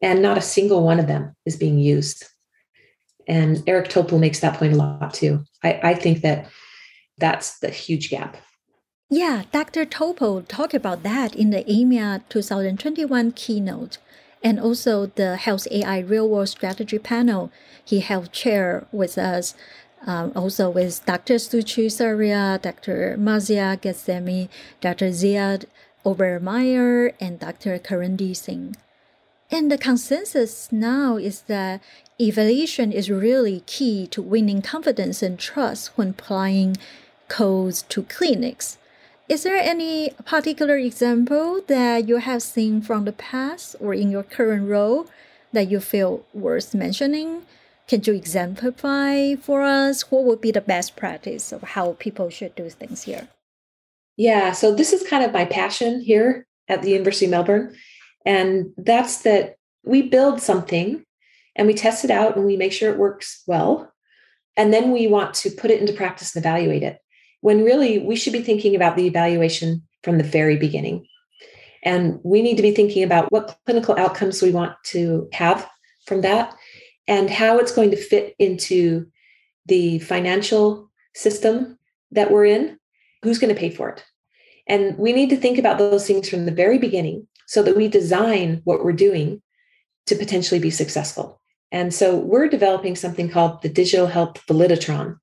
And 0.00 0.22
not 0.22 0.38
a 0.38 0.42
single 0.42 0.84
one 0.84 1.00
of 1.00 1.06
them 1.06 1.36
is 1.44 1.56
being 1.56 1.78
used. 1.78 2.24
And 3.28 3.62
Eric 3.66 3.90
Topol 3.90 4.18
makes 4.18 4.40
that 4.40 4.54
point 4.54 4.72
a 4.72 4.76
lot 4.76 5.14
too. 5.14 5.44
I, 5.62 5.80
I 5.82 5.94
think 5.94 6.22
that 6.22 6.48
that's 7.18 7.58
the 7.58 7.68
huge 7.70 8.10
gap. 8.10 8.36
Yeah, 9.10 9.44
Dr. 9.52 9.86
Topol 9.86 10.46
talked 10.48 10.74
about 10.74 11.02
that 11.02 11.34
in 11.34 11.50
the 11.50 11.64
AMIA 11.64 12.22
2021 12.28 13.32
keynote 13.32 13.98
and 14.42 14.60
also 14.60 15.06
the 15.06 15.36
Health 15.36 15.66
AI 15.70 16.00
Real 16.00 16.28
World 16.28 16.48
Strategy 16.48 16.98
panel. 16.98 17.50
He 17.84 18.00
helped 18.00 18.32
chair 18.32 18.86
with 18.92 19.18
us, 19.18 19.54
um, 20.06 20.32
also 20.36 20.70
with 20.70 21.04
Dr. 21.06 21.34
Suchi 21.34 21.90
Saria, 21.90 22.58
Dr. 22.62 23.16
Marzyeh 23.18 23.80
Ghassemi, 23.80 24.48
Dr. 24.80 25.08
Ziad 25.08 25.64
Obermeyer, 26.04 27.14
and 27.20 27.38
Dr. 27.38 27.78
Karandeep 27.78 28.36
Singh. 28.36 28.76
And 29.50 29.70
the 29.70 29.78
consensus 29.78 30.70
now 30.70 31.16
is 31.16 31.42
that 31.42 31.80
evaluation 32.20 32.92
is 32.92 33.10
really 33.10 33.62
key 33.66 34.06
to 34.08 34.20
winning 34.20 34.60
confidence 34.60 35.22
and 35.22 35.38
trust 35.38 35.96
when 35.96 36.10
applying 36.10 36.76
codes 37.28 37.82
to 37.88 38.02
clinics. 38.02 38.76
Is 39.28 39.42
there 39.42 39.56
any 39.56 40.10
particular 40.24 40.76
example 40.76 41.62
that 41.66 42.08
you 42.08 42.16
have 42.16 42.42
seen 42.42 42.80
from 42.82 43.04
the 43.04 43.12
past 43.12 43.76
or 43.80 43.94
in 43.94 44.10
your 44.10 44.22
current 44.22 44.68
role 44.68 45.06
that 45.52 45.70
you 45.70 45.80
feel 45.80 46.24
worth 46.34 46.74
mentioning? 46.74 47.42
Can 47.86 48.02
you 48.04 48.12
exemplify 48.12 49.34
for 49.34 49.62
us 49.62 50.10
what 50.10 50.24
would 50.24 50.42
be 50.42 50.50
the 50.50 50.60
best 50.60 50.94
practice 50.96 51.52
of 51.52 51.62
how 51.62 51.96
people 51.98 52.28
should 52.28 52.54
do 52.54 52.68
things 52.68 53.04
here? 53.04 53.28
Yeah, 54.16 54.52
so 54.52 54.74
this 54.74 54.92
is 54.92 55.08
kind 55.08 55.24
of 55.24 55.32
my 55.32 55.46
passion 55.46 56.00
here 56.00 56.46
at 56.68 56.82
the 56.82 56.90
University 56.90 57.26
of 57.26 57.30
Melbourne. 57.30 57.74
And 58.28 58.74
that's 58.76 59.22
that 59.22 59.56
we 59.84 60.02
build 60.02 60.42
something 60.42 61.02
and 61.56 61.66
we 61.66 61.72
test 61.72 62.04
it 62.04 62.10
out 62.10 62.36
and 62.36 62.44
we 62.44 62.58
make 62.58 62.72
sure 62.72 62.92
it 62.92 62.98
works 62.98 63.42
well. 63.46 63.90
And 64.54 64.70
then 64.70 64.92
we 64.92 65.06
want 65.06 65.32
to 65.36 65.50
put 65.50 65.70
it 65.70 65.80
into 65.80 65.94
practice 65.94 66.36
and 66.36 66.44
evaluate 66.44 66.82
it 66.82 66.98
when 67.40 67.64
really 67.64 68.00
we 68.00 68.16
should 68.16 68.34
be 68.34 68.42
thinking 68.42 68.76
about 68.76 68.96
the 68.96 69.06
evaluation 69.06 69.82
from 70.02 70.18
the 70.18 70.24
very 70.24 70.58
beginning. 70.58 71.06
And 71.82 72.20
we 72.22 72.42
need 72.42 72.58
to 72.58 72.62
be 72.62 72.72
thinking 72.74 73.02
about 73.02 73.32
what 73.32 73.56
clinical 73.64 73.98
outcomes 73.98 74.42
we 74.42 74.50
want 74.50 74.74
to 74.88 75.30
have 75.32 75.66
from 76.04 76.20
that 76.20 76.54
and 77.06 77.30
how 77.30 77.56
it's 77.58 77.72
going 77.72 77.92
to 77.92 77.96
fit 77.96 78.34
into 78.38 79.06
the 79.64 80.00
financial 80.00 80.90
system 81.14 81.78
that 82.10 82.30
we're 82.30 82.44
in. 82.44 82.78
Who's 83.22 83.38
going 83.38 83.54
to 83.54 83.58
pay 83.58 83.70
for 83.70 83.88
it? 83.88 84.04
And 84.66 84.98
we 84.98 85.14
need 85.14 85.30
to 85.30 85.36
think 85.38 85.56
about 85.56 85.78
those 85.78 86.06
things 86.06 86.28
from 86.28 86.44
the 86.44 86.52
very 86.52 86.76
beginning 86.76 87.26
so 87.48 87.62
that 87.62 87.76
we 87.76 87.88
design 87.88 88.60
what 88.64 88.84
we're 88.84 88.92
doing 88.92 89.42
to 90.06 90.14
potentially 90.14 90.60
be 90.60 90.70
successful. 90.70 91.40
And 91.72 91.92
so 91.92 92.16
we're 92.16 92.48
developing 92.48 92.94
something 92.94 93.28
called 93.28 93.62
the 93.62 93.70
Digital 93.70 94.06
Health 94.06 94.46
Validitron. 94.46 95.18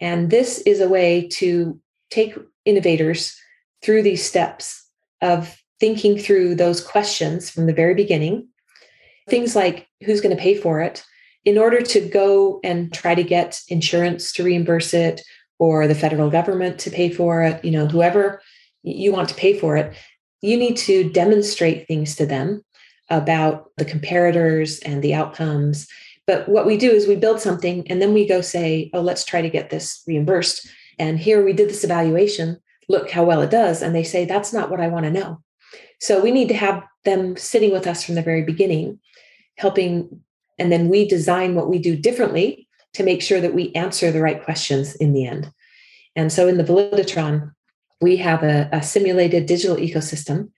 And 0.00 0.30
this 0.30 0.58
is 0.60 0.80
a 0.80 0.88
way 0.88 1.28
to 1.34 1.78
take 2.10 2.36
innovators 2.64 3.38
through 3.82 4.02
these 4.02 4.24
steps 4.24 4.86
of 5.20 5.62
thinking 5.78 6.18
through 6.18 6.54
those 6.54 6.80
questions 6.80 7.50
from 7.50 7.66
the 7.66 7.74
very 7.74 7.94
beginning. 7.94 8.48
Things 9.28 9.54
like 9.54 9.86
who's 10.04 10.22
going 10.22 10.34
to 10.34 10.42
pay 10.42 10.56
for 10.56 10.80
it 10.80 11.04
in 11.44 11.58
order 11.58 11.82
to 11.82 12.00
go 12.08 12.60
and 12.64 12.92
try 12.92 13.14
to 13.14 13.22
get 13.22 13.60
insurance 13.68 14.32
to 14.32 14.42
reimburse 14.42 14.94
it 14.94 15.20
or 15.58 15.86
the 15.86 15.94
federal 15.94 16.30
government 16.30 16.78
to 16.80 16.90
pay 16.90 17.10
for 17.10 17.42
it, 17.42 17.64
you 17.64 17.70
know, 17.70 17.86
whoever 17.86 18.40
you 18.82 19.12
want 19.12 19.28
to 19.28 19.34
pay 19.34 19.58
for 19.58 19.76
it, 19.76 19.94
you 20.46 20.56
need 20.56 20.76
to 20.76 21.10
demonstrate 21.10 21.86
things 21.86 22.16
to 22.16 22.26
them 22.26 22.62
about 23.10 23.70
the 23.76 23.84
comparators 23.84 24.80
and 24.84 25.02
the 25.02 25.14
outcomes 25.14 25.86
but 26.26 26.48
what 26.48 26.66
we 26.66 26.76
do 26.76 26.90
is 26.90 27.06
we 27.06 27.16
build 27.16 27.40
something 27.40 27.88
and 27.88 28.02
then 28.02 28.12
we 28.12 28.26
go 28.26 28.40
say, 28.40 28.90
oh, 28.92 29.00
let's 29.00 29.24
try 29.24 29.40
to 29.40 29.50
get 29.50 29.70
this 29.70 30.02
reimbursed. 30.06 30.68
And 30.98 31.18
here 31.18 31.44
we 31.44 31.52
did 31.52 31.68
this 31.68 31.84
evaluation. 31.84 32.58
Look 32.88 33.10
how 33.10 33.24
well 33.24 33.42
it 33.42 33.50
does. 33.50 33.80
And 33.80 33.94
they 33.94 34.02
say, 34.02 34.24
that's 34.24 34.52
not 34.52 34.70
what 34.70 34.80
I 34.80 34.88
want 34.88 35.04
to 35.04 35.10
know. 35.10 35.40
So 36.00 36.20
we 36.20 36.32
need 36.32 36.48
to 36.48 36.54
have 36.54 36.82
them 37.04 37.36
sitting 37.36 37.72
with 37.72 37.86
us 37.86 38.04
from 38.04 38.16
the 38.16 38.22
very 38.22 38.42
beginning, 38.42 38.98
helping. 39.56 40.20
And 40.58 40.72
then 40.72 40.88
we 40.88 41.06
design 41.06 41.54
what 41.54 41.70
we 41.70 41.78
do 41.78 41.96
differently 41.96 42.68
to 42.94 43.04
make 43.04 43.22
sure 43.22 43.40
that 43.40 43.54
we 43.54 43.72
answer 43.74 44.10
the 44.10 44.22
right 44.22 44.42
questions 44.42 44.96
in 44.96 45.12
the 45.12 45.26
end. 45.26 45.50
And 46.16 46.32
so 46.32 46.48
in 46.48 46.56
the 46.56 46.64
Validitron, 46.64 47.52
we 48.00 48.16
have 48.16 48.42
a, 48.42 48.68
a 48.72 48.82
simulated 48.82 49.46
digital 49.46 49.76
ecosystem 49.76 50.50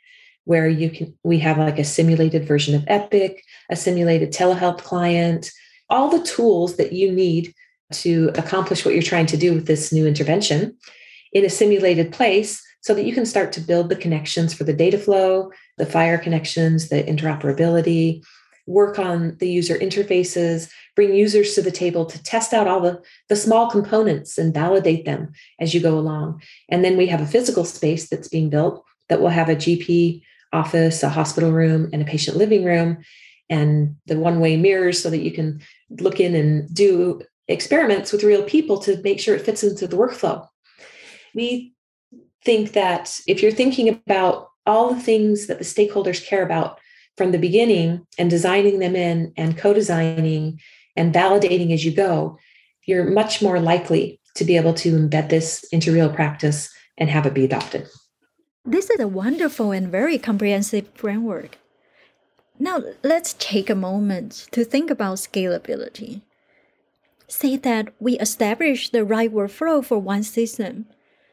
where 0.44 0.68
you 0.68 0.90
can 0.90 1.14
we 1.22 1.38
have 1.38 1.59
like 1.59 1.79
a 1.79 1.85
simulated 1.85 2.46
version 2.46 2.74
of 2.74 2.85
Epic, 2.87 3.42
a 3.70 3.77
simulated 3.77 4.33
telehealth 4.33 4.79
client, 4.79 5.51
all 5.90 6.09
the 6.09 6.24
tools 6.24 6.77
that 6.77 6.92
you 6.92 7.12
need 7.12 7.55
to 7.92 8.31
accomplish 8.35 8.85
what 8.85 8.94
you're 8.94 9.03
trying 9.03 9.27
to 9.27 9.37
do 9.37 9.55
with 9.55 9.66
this 9.66 9.92
new 9.92 10.07
intervention 10.07 10.77
in 11.33 11.44
a 11.44 11.51
simulated 11.51 12.12
place 12.12 12.62
so 12.81 12.94
that 12.94 13.05
you 13.05 13.12
can 13.12 13.27
start 13.27 13.53
to 13.53 13.61
build 13.61 13.88
the 13.88 13.96
connections 13.96 14.55
for 14.55 14.64
the 14.64 14.72
data 14.72 14.98
flow, 14.98 15.51
the 15.77 15.87
FHIR 15.87 16.22
connections, 16.22 16.88
the 16.88 17.03
interoperability, 17.03 18.24
work 18.68 18.98
on 18.98 19.37
the 19.38 19.48
user 19.48 19.76
interfaces, 19.78 20.70
bring 20.94 21.14
users 21.14 21.54
to 21.54 21.62
the 21.62 21.70
table 21.70 22.04
to 22.04 22.22
test 22.22 22.52
out 22.52 22.68
all 22.68 22.81
the, 22.81 23.02
the 23.28 23.37
small 23.37 23.70
components 23.70 24.37
and 24.37 24.52
validate 24.52 25.07
them 25.07 25.33
as 25.59 25.72
you 25.72 25.81
go 25.81 25.98
along. 25.98 26.42
And 26.68 26.85
then 26.85 26.96
we 26.96 27.07
have 27.07 27.22
a 27.22 27.26
physical 27.26 27.64
space 27.64 28.09
that's 28.09 28.28
being 28.28 28.50
built 28.50 28.85
that 29.09 29.20
will 29.20 29.31
have 29.31 29.48
a 29.48 29.57
GP 29.57 30.22
office, 30.52 31.02
a 31.02 31.09
hospital 31.09 31.50
room, 31.50 31.88
and 31.92 32.02
a 32.02 32.04
patient 32.04 32.37
living 32.37 32.64
room, 32.64 32.98
and 33.48 33.96
the 34.07 34.18
one 34.18 34.38
way 34.38 34.57
mirrors 34.57 35.02
so 35.02 35.09
that 35.09 35.22
you 35.22 35.33
can 35.33 35.61
look 35.98 36.20
in 36.20 36.35
and 36.35 36.72
do 36.72 37.22
experiments 37.48 38.12
with 38.12 38.22
real 38.22 38.42
people 38.42 38.78
to 38.81 39.00
make 39.02 39.18
sure 39.18 39.35
it 39.35 39.44
fits 39.44 39.64
into 39.64 39.87
the 39.87 39.96
workflow. 39.96 40.46
We 41.35 41.72
think 42.44 42.72
that 42.72 43.18
if 43.26 43.42
you're 43.42 43.50
thinking 43.50 43.88
about 43.88 44.50
all 44.66 44.92
the 44.92 45.00
things 45.00 45.46
that 45.46 45.59
the 45.59 45.64
stakeholders 45.64 46.24
care 46.24 46.42
about 46.42 46.78
from 47.18 47.33
the 47.33 47.38
beginning 47.38 48.07
and 48.16 48.31
designing 48.31 48.78
them 48.78 48.96
in 48.96 49.33
and 49.37 49.59
co 49.59 49.74
designing 49.74 50.61
and 50.96 51.12
validating 51.12 51.74
as 51.74 51.85
you 51.85 51.92
go, 51.92 52.38
you're 52.87 53.11
much 53.11 53.42
more 53.42 53.61
likely 53.61 54.20
to 54.37 54.44
be 54.44 54.57
able 54.57 54.72
to 54.72 54.92
embed 54.92 55.28
this 55.28 55.64
into 55.72 55.92
real 55.92 56.09
practice 56.09 56.72
and 56.96 57.11
have 57.11 57.26
it 57.26 57.35
be 57.35 57.44
adopted. 57.44 57.87
This 58.64 58.88
is 58.88 59.00
a 59.00 59.09
wonderful 59.09 59.72
and 59.72 59.90
very 59.90 60.18
comprehensive 60.18 60.88
framework. 60.94 61.59
Now, 62.59 62.83
let's 63.02 63.35
take 63.38 63.70
a 63.70 63.74
moment 63.74 64.48
to 64.52 64.64
think 64.64 64.90
about 64.90 65.18
scalability. 65.18 66.22
Say 67.28 67.57
that 67.57 67.92
we 68.00 68.18
establish 68.18 68.90
the 68.90 69.04
right 69.04 69.33
workflow 69.33 69.85
for 69.85 69.98
one 69.98 70.22
system. 70.22 70.87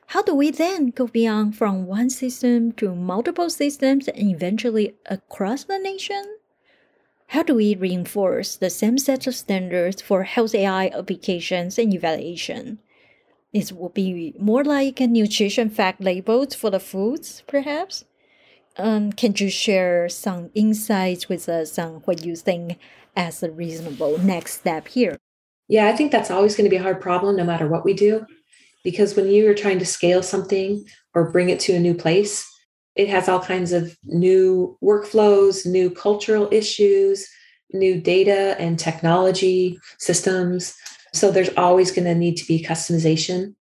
How 0.08 0.22
do 0.22 0.36
we 0.36 0.52
then 0.52 0.92
go 0.92 1.08
beyond 1.08 1.58
from 1.58 1.88
one 1.88 2.10
system 2.10 2.72
to 2.74 2.96
multiple 2.96 3.50
systems 3.50 4.08
and 4.08 4.30
eventually 4.30 4.96
across 5.08 5.64
the 5.64 5.80
nation? 5.80 6.38
How 7.28 7.44
do 7.44 7.56
we 7.56 7.76
reinforce 7.76 8.56
the 8.56 8.70
same 8.70 8.98
set 8.98 9.26
of 9.28 9.36
standards 9.36 10.02
for 10.02 10.24
health 10.24 10.54
AI 10.54 10.88
applications 10.88 11.80
and 11.80 11.94
evaluation? 11.94 12.80
It 13.52 13.72
will 13.72 13.90
be 13.90 14.36
more 14.40 14.64
like 14.64 15.00
a 15.00 15.08
nutrition 15.08 15.70
fact 15.70 16.02
labels 16.02 16.54
for 16.54 16.70
the 16.70 16.80
foods, 16.80 17.42
perhaps? 17.48 18.06
Um, 18.78 19.12
can 19.12 19.34
you 19.38 19.50
share 19.50 20.10
some 20.10 20.52
insights 20.54 21.30
with 21.30 21.48
us 21.50 21.80
on 21.80 22.02
what 22.06 22.26
you 22.26 22.36
think 22.36 22.78
as 23.16 23.42
a 23.42 23.50
reasonable 23.50 24.18
next 24.20 24.56
step 24.56 24.90
here? 24.90 25.18
Yeah, 25.68 25.88
I 25.88 25.94
think 25.94 26.12
that's 26.12 26.30
always 26.30 26.56
going 26.56 26.66
to 26.66 26.70
be 26.70 26.76
a 26.76 26.84
hard 26.84 27.02
problem 27.02 27.38
no 27.38 27.44
matter 27.44 27.68
what 27.68 27.86
we 27.86 27.94
do. 27.94 28.28
Because 28.86 29.16
when 29.16 29.28
you 29.28 29.50
are 29.50 29.56
trying 29.56 29.80
to 29.80 29.86
scale 29.86 30.22
something 30.22 30.86
or 31.16 31.32
bring 31.32 31.50
it 31.50 31.60
to 31.62 31.74
a 31.74 31.80
new 31.80 31.96
place, 31.96 32.48
it 32.96 33.10
has 33.10 33.28
all 33.28 33.42
kinds 33.42 33.74
of 33.74 33.98
new 34.04 34.78
workflows, 34.82 35.66
new 35.66 35.90
cultural 35.90 36.48
issues, 36.52 37.28
new 37.74 38.00
data 38.00 38.56
and 38.60 38.78
technology 38.78 39.80
systems. 39.98 40.76
So 41.14 41.32
there's 41.32 41.50
always 41.58 41.92
going 41.92 42.06
to 42.06 42.14
need 42.14 42.36
to 42.38 42.48
be 42.48 42.64
customization. 42.64 43.56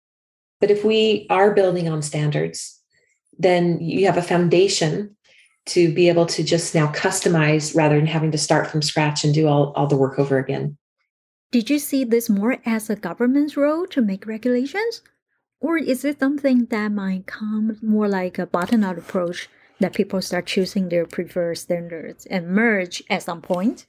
But 0.61 0.69
if 0.69 0.85
we 0.85 1.25
are 1.31 1.55
building 1.55 1.89
on 1.89 2.03
standards, 2.03 2.79
then 3.39 3.79
you 3.81 4.05
have 4.05 4.17
a 4.17 4.21
foundation 4.21 5.17
to 5.65 5.91
be 5.91 6.07
able 6.07 6.27
to 6.27 6.43
just 6.43 6.75
now 6.75 6.91
customize 6.91 7.75
rather 7.75 7.95
than 7.95 8.05
having 8.05 8.31
to 8.31 8.37
start 8.37 8.67
from 8.67 8.83
scratch 8.83 9.23
and 9.23 9.33
do 9.33 9.47
all, 9.47 9.73
all 9.75 9.87
the 9.87 9.97
work 9.97 10.19
over 10.19 10.37
again. 10.37 10.77
Did 11.51 11.71
you 11.71 11.79
see 11.79 12.03
this 12.03 12.29
more 12.29 12.57
as 12.63 12.91
a 12.91 12.95
government's 12.95 13.57
role 13.57 13.87
to 13.87 14.01
make 14.01 14.27
regulations? 14.27 15.01
Or 15.65 15.79
is 15.79 16.05
it 16.05 16.19
something 16.19 16.65
that 16.65 16.91
might 16.91 17.25
come 17.25 17.79
more 17.81 18.07
like 18.07 18.37
a 18.37 18.45
bottom 18.45 18.83
up 18.83 18.99
approach 18.99 19.49
that 19.79 19.95
people 19.95 20.21
start 20.21 20.45
choosing 20.45 20.89
their 20.89 21.07
preferred 21.07 21.57
standards 21.57 22.27
and 22.27 22.49
merge 22.49 23.01
at 23.09 23.23
some 23.23 23.41
point? 23.41 23.87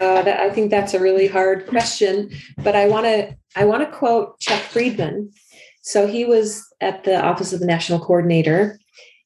Uh, 0.00 0.20
that, 0.20 0.38
I 0.38 0.50
think 0.50 0.70
that's 0.70 0.92
a 0.92 1.00
really 1.00 1.26
hard 1.26 1.66
question, 1.66 2.30
but 2.58 2.76
I 2.76 2.86
want 2.88 3.06
to 3.06 3.34
I 3.56 3.64
want 3.64 3.82
to 3.82 3.96
quote 3.96 4.38
Chuck 4.38 4.60
Friedman. 4.60 5.32
So 5.80 6.06
he 6.06 6.26
was 6.26 6.62
at 6.82 7.04
the 7.04 7.18
Office 7.18 7.54
of 7.54 7.60
the 7.60 7.72
National 7.74 8.00
Coordinator 8.00 8.78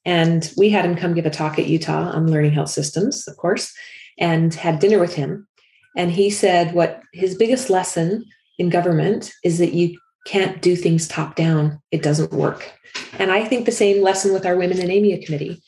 and 0.04 0.52
we 0.56 0.68
had 0.68 0.84
him 0.84 0.94
come 0.94 1.14
give 1.14 1.26
a 1.26 1.30
talk 1.30 1.58
at 1.58 1.66
Utah 1.66 2.12
on 2.12 2.30
learning 2.30 2.52
health 2.52 2.70
systems, 2.70 3.26
of 3.26 3.36
course, 3.38 3.74
and 4.18 4.54
had 4.54 4.78
dinner 4.78 5.00
with 5.00 5.16
him. 5.16 5.48
And 5.96 6.12
he 6.12 6.30
said 6.30 6.74
what 6.74 7.02
his 7.12 7.34
biggest 7.34 7.70
lesson 7.70 8.24
in 8.56 8.70
government 8.70 9.32
is 9.42 9.58
that 9.58 9.72
you 9.72 9.98
can't 10.28 10.60
do 10.60 10.76
things 10.76 11.08
top 11.08 11.34
down, 11.36 11.80
it 11.90 12.02
doesn't 12.02 12.32
work. 12.32 12.70
And 13.18 13.32
I 13.32 13.46
think 13.46 13.64
the 13.64 13.72
same 13.72 14.02
lesson 14.02 14.34
with 14.34 14.44
our 14.44 14.58
Women 14.58 14.78
in 14.78 14.90
AMIA 14.90 15.24
committee. 15.24 15.62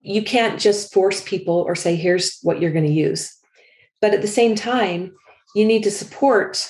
You 0.00 0.22
can't 0.22 0.58
just 0.58 0.94
force 0.94 1.22
people 1.22 1.56
or 1.56 1.74
say, 1.74 1.96
here's 1.96 2.38
what 2.40 2.62
you're 2.62 2.72
going 2.72 2.86
to 2.86 2.90
use. 2.90 3.36
But 4.00 4.14
at 4.14 4.22
the 4.22 4.26
same 4.26 4.54
time, 4.54 5.12
you 5.54 5.66
need 5.66 5.82
to 5.82 5.90
support 5.90 6.66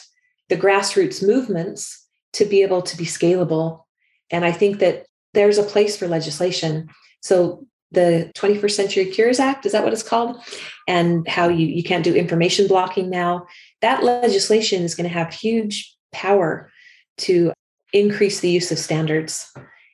the 0.48 0.56
grassroots 0.56 1.24
movements 1.24 2.04
to 2.32 2.44
be 2.44 2.62
able 2.62 2.82
to 2.82 2.96
be 2.96 3.04
scalable. 3.04 3.84
And 4.30 4.44
I 4.44 4.50
think 4.50 4.80
that 4.80 5.06
there's 5.32 5.58
a 5.58 5.62
place 5.62 5.96
for 5.96 6.08
legislation. 6.08 6.88
So 7.22 7.64
the 7.92 8.32
21st 8.34 8.72
Century 8.72 9.06
Cures 9.06 9.38
Act, 9.38 9.66
is 9.66 9.72
that 9.72 9.84
what 9.84 9.92
it's 9.92 10.02
called? 10.02 10.42
And 10.88 11.28
how 11.28 11.48
you, 11.48 11.64
you 11.64 11.84
can't 11.84 12.02
do 12.02 12.12
information 12.12 12.66
blocking 12.66 13.08
now. 13.08 13.46
That 13.82 14.02
legislation 14.02 14.82
is 14.82 14.96
going 14.96 15.08
to 15.08 15.14
have 15.14 15.32
huge 15.32 15.96
power 16.10 16.72
to 17.20 17.52
increase 17.92 18.40
the 18.40 18.50
use 18.50 18.70
of 18.70 18.78
standards 18.78 19.52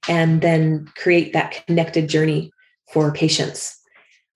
and 0.09 0.41
then 0.41 0.87
create 0.97 1.33
that 1.33 1.65
connected 1.67 2.09
journey 2.09 2.53
for 2.93 3.13
patients. 3.13 3.79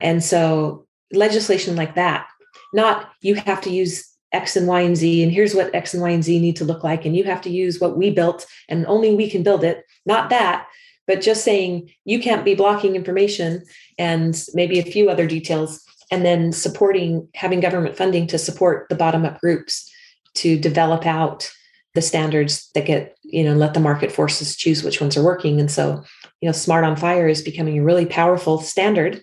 And 0.00 0.22
so 0.22 0.86
legislation 1.12 1.76
like 1.76 1.94
that, 1.94 2.26
not 2.72 3.10
you 3.20 3.34
have 3.36 3.60
to 3.62 3.70
use 3.70 4.06
X 4.32 4.56
and 4.56 4.66
Y 4.66 4.80
and 4.80 4.96
Z, 4.96 5.22
and 5.22 5.32
here's 5.32 5.54
what 5.54 5.74
X 5.74 5.92
and 5.92 6.02
Y 6.02 6.10
and 6.10 6.24
Z 6.24 6.38
need 6.38 6.56
to 6.56 6.64
look 6.64 6.84
like, 6.84 7.04
and 7.04 7.16
you 7.16 7.24
have 7.24 7.40
to 7.42 7.50
use 7.50 7.80
what 7.80 7.96
we 7.96 8.10
built, 8.10 8.46
and 8.68 8.86
only 8.86 9.14
we 9.14 9.28
can 9.28 9.42
build 9.42 9.64
it. 9.64 9.84
Not 10.06 10.30
that, 10.30 10.66
but 11.06 11.20
just 11.20 11.44
saying 11.44 11.90
you 12.04 12.20
can't 12.20 12.44
be 12.44 12.54
blocking 12.54 12.94
information 12.94 13.64
and 13.98 14.40
maybe 14.54 14.78
a 14.78 14.84
few 14.84 15.10
other 15.10 15.26
details 15.26 15.84
and 16.12 16.24
then 16.24 16.52
supporting 16.52 17.28
having 17.34 17.60
government 17.60 17.96
funding 17.96 18.26
to 18.28 18.38
support 18.38 18.88
the 18.88 18.94
bottom 18.94 19.24
up 19.24 19.40
groups 19.40 19.90
to 20.34 20.58
develop 20.58 21.06
out 21.06 21.50
the 21.94 22.02
standards 22.02 22.70
that 22.74 22.86
get 22.86 23.16
you 23.22 23.42
know 23.42 23.54
let 23.54 23.74
the 23.74 23.80
market 23.80 24.12
forces 24.12 24.56
choose 24.56 24.82
which 24.82 25.00
ones 25.00 25.16
are 25.16 25.24
working 25.24 25.60
and 25.60 25.70
so 25.70 26.02
you 26.40 26.46
know 26.46 26.52
SMART 26.52 26.84
on 26.84 26.96
FHIR 26.96 27.30
is 27.30 27.42
becoming 27.42 27.78
a 27.78 27.82
really 27.84 28.06
powerful 28.06 28.60
standard 28.60 29.22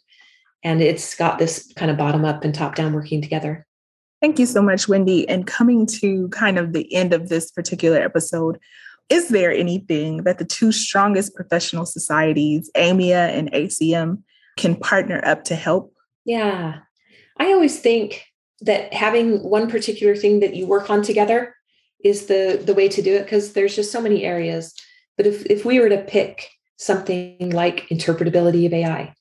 and 0.64 0.82
it's 0.82 1.16
got 1.16 1.40
this 1.40 1.72
kind 1.76 1.92
of 1.92 1.98
bottom 1.98 2.26
up 2.26 2.44
and 2.44 2.54
top 2.54 2.76
down 2.76 2.94
working 2.94 3.22
together 3.22 3.68
Thank 4.20 4.40
you 4.40 4.48
so 4.48 4.62
much, 4.62 4.88
Wendy. 4.88 5.30
And 5.30 5.46
coming 5.46 5.86
to 6.02 6.28
kind 6.30 6.58
of 6.58 6.74
the 6.74 6.92
end 6.94 7.14
of 7.14 7.30
this 7.30 7.52
particular 7.52 8.00
episode, 8.00 8.58
is 9.10 9.30
there 9.30 9.52
anything 9.52 10.24
that 10.24 10.40
the 10.40 10.46
two 10.46 10.72
strongest 10.72 11.36
professional 11.36 11.86
societies, 11.86 12.70
AMIA 12.76 13.30
and 13.30 13.52
ACM, 13.52 14.24
can 14.58 14.76
partner 14.76 15.22
up 15.24 15.44
to 15.46 15.56
help? 15.56 15.94
Yeah. 16.26 16.80
I 17.38 17.54
always 17.54 17.80
think 17.80 18.26
that 18.62 18.92
having 18.92 19.44
one 19.44 19.70
particular 19.70 20.16
thing 20.16 20.40
that 20.40 20.56
you 20.56 20.66
work 20.66 20.90
on 20.90 21.04
together 21.04 21.56
is 22.04 22.28
the 22.28 22.62
the 22.64 22.74
way 22.74 22.88
to 22.88 23.02
do 23.02 23.16
it 23.16 23.24
because 23.24 23.54
there's 23.54 23.76
just 23.76 23.92
so 23.92 24.02
many 24.02 24.24
areas. 24.24 24.74
But 25.16 25.28
if 25.28 25.46
if 25.48 25.66
we 25.66 25.80
were 25.80 25.90
to 25.90 25.98
pick 25.98 26.50
something 26.78 27.50
like 27.50 27.88
interpretability 27.90 28.66
of 28.66 28.74
AI 28.74 29.14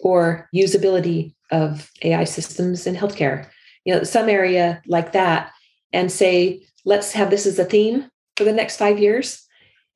or 0.00 0.48
usability 0.54 1.34
of 1.50 1.90
AI 2.02 2.24
systems 2.24 2.86
in 2.86 2.94
healthcare, 2.94 3.48
you 3.84 3.94
know, 3.94 4.02
some 4.04 4.28
area 4.28 4.82
like 4.86 5.12
that, 5.12 5.50
and 5.92 6.10
say, 6.10 6.62
let's 6.84 7.12
have 7.12 7.30
this 7.30 7.46
as 7.46 7.58
a 7.58 7.64
theme 7.64 8.08
for 8.36 8.44
the 8.44 8.52
next 8.52 8.76
five 8.76 8.98
years. 8.98 9.44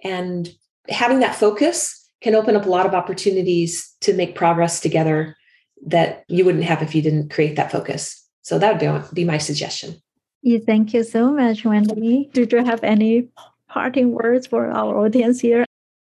And 0.04 0.48
having 0.88 1.20
that 1.20 1.34
focus 1.34 1.98
can 2.20 2.34
open 2.34 2.56
up 2.56 2.66
a 2.66 2.70
lot 2.70 2.86
of 2.86 2.94
opportunities 2.94 3.94
to 4.00 4.14
make 4.14 4.34
progress 4.34 4.80
together 4.80 5.36
that 5.86 6.24
you 6.28 6.44
wouldn't 6.44 6.64
have 6.64 6.82
if 6.82 6.94
you 6.94 7.02
didn't 7.02 7.30
create 7.30 7.56
that 7.56 7.72
focus. 7.72 8.18
So 8.42 8.58
that 8.58 8.80
would 8.80 9.14
be 9.14 9.24
my 9.24 9.38
suggestion. 9.38 10.00
Yeah, 10.42 10.58
thank 10.64 10.92
you 10.92 11.04
so 11.04 11.32
much, 11.32 11.64
Wendy. 11.64 12.28
Did 12.32 12.52
you 12.52 12.64
have 12.64 12.82
any 12.82 13.28
parting 13.68 14.12
words 14.12 14.46
for 14.46 14.70
our 14.70 14.98
audience 14.98 15.40
here? 15.40 15.64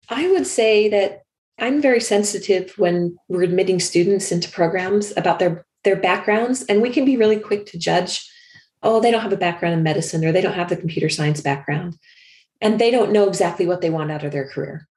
I 0.08 0.28
would 0.30 0.46
say 0.46 0.88
that 0.88 1.22
I'm 1.58 1.82
very 1.82 2.00
sensitive 2.00 2.74
when 2.76 3.18
we're 3.28 3.42
admitting 3.42 3.80
students 3.80 4.30
into 4.30 4.50
programs 4.50 5.12
about 5.16 5.38
their 5.38 5.64
their 5.84 5.96
backgrounds 5.96 6.62
and 6.64 6.82
we 6.82 6.90
can 6.90 7.04
be 7.04 7.16
really 7.16 7.38
quick 7.38 7.64
to 7.64 7.78
judge 7.78 8.28
oh 8.82 9.00
they 9.00 9.12
don't 9.12 9.22
have 9.22 9.32
a 9.32 9.36
background 9.36 9.74
in 9.74 9.82
medicine 9.82 10.24
or 10.24 10.32
they 10.32 10.40
don't 10.40 10.54
have 10.54 10.68
the 10.68 10.76
computer 10.76 11.08
science 11.08 11.40
background 11.40 11.96
and 12.60 12.78
they 12.78 12.90
don't 12.90 13.12
know 13.12 13.28
exactly 13.28 13.66
what 13.66 13.80
they 13.80 13.90
want 13.90 14.10
out 14.10 14.24
of 14.24 14.32
their 14.32 14.48
career. 14.48 14.88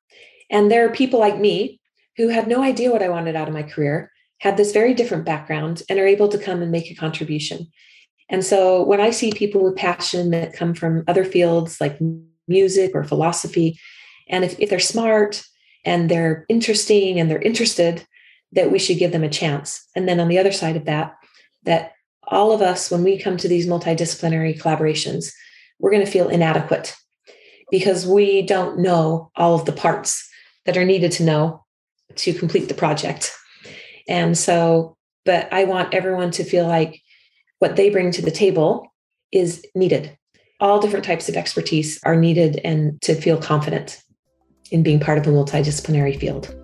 And 0.50 0.72
there 0.72 0.86
are 0.86 0.92
people 0.92 1.20
like 1.20 1.38
me 1.38 1.80
who 2.18 2.30
had 2.30 2.48
no 2.48 2.62
idea 2.62 2.92
what 2.92 3.04
I 3.04 3.10
wanted 3.10 3.36
out 3.36 3.48
of 3.48 3.54
my 3.54 3.64
career, 3.64 4.12
had 4.40 4.58
this 4.58 4.74
very 4.74 4.94
different 4.94 5.26
background 5.26 5.84
and 5.90 6.00
are 6.00 6.08
able 6.08 6.28
to 6.30 6.38
come 6.38 6.62
and 6.62 6.72
make 6.72 6.90
a 6.90 6.96
contribution. 6.96 7.68
And 8.32 8.44
so 8.44 8.82
when 8.84 9.02
I 9.02 9.12
see 9.12 9.32
people 9.32 9.62
with 9.62 9.76
passion 9.76 10.32
that 10.32 10.54
come 10.54 10.74
from 10.74 11.04
other 11.08 11.26
fields 11.26 11.80
like 11.80 12.00
music 12.48 12.92
or 12.96 13.04
philosophy, 13.04 13.78
and 14.30 14.44
if, 14.46 14.58
if 14.58 14.70
they're 14.70 14.80
smart 14.80 15.44
and 15.86 16.10
they're 16.10 16.46
interesting 16.48 17.20
and 17.20 17.30
they're 17.30 17.42
interested, 17.42 18.08
that 18.54 18.72
we 18.72 18.80
should 18.80 18.98
give 18.98 19.12
them 19.12 19.24
a 19.24 19.30
chance. 19.30 19.86
And 19.96 20.08
then 20.08 20.20
on 20.20 20.30
the 20.30 20.40
other 20.40 20.52
side 20.52 20.78
of 20.78 20.86
that, 20.86 21.16
that 21.64 21.94
all 22.24 22.54
of 22.54 22.62
us, 22.62 22.90
when 22.90 23.04
we 23.04 23.20
come 23.20 23.38
to 23.38 23.48
these 23.48 23.68
multidisciplinary 23.68 24.60
collaborations, 24.60 25.34
we're 25.80 25.92
going 25.92 26.06
to 26.06 26.12
feel 26.12 26.30
inadequate 26.30 26.96
because 27.70 28.08
we 28.08 28.42
don't 28.42 28.80
know 28.80 29.32
all 29.36 29.56
of 29.56 29.66
the 29.66 29.72
parts 29.72 30.28
that 30.66 30.78
are 30.78 30.86
needed 30.86 31.12
to 31.14 31.24
know 31.24 31.66
to 32.16 32.34
complete 32.34 32.68
the 32.68 32.74
project. 32.74 33.32
And 34.08 34.38
so, 34.38 34.98
but 35.26 35.52
I 35.52 35.66
want 35.66 35.94
everyone 35.94 36.32
to 36.32 36.44
feel 36.44 36.68
like 36.68 37.02
what 37.62 37.76
they 37.76 37.92
bring 37.92 38.10
to 38.10 38.24
the 38.24 38.32
table 38.32 38.92
is 39.32 39.64
needed. 39.76 40.18
All 40.60 40.80
different 40.80 41.06
types 41.06 41.30
of 41.30 41.38
expertise 41.38 42.00
are 42.04 42.16
needed 42.16 42.60
and 42.64 43.00
to 43.04 43.14
feel 43.14 43.38
confident 43.38 44.02
in 44.72 44.82
being 44.82 45.00
part 45.00 45.20
of 45.20 45.28
a 45.28 45.30
multidisciplinary 45.30 46.20
field. 46.20 46.56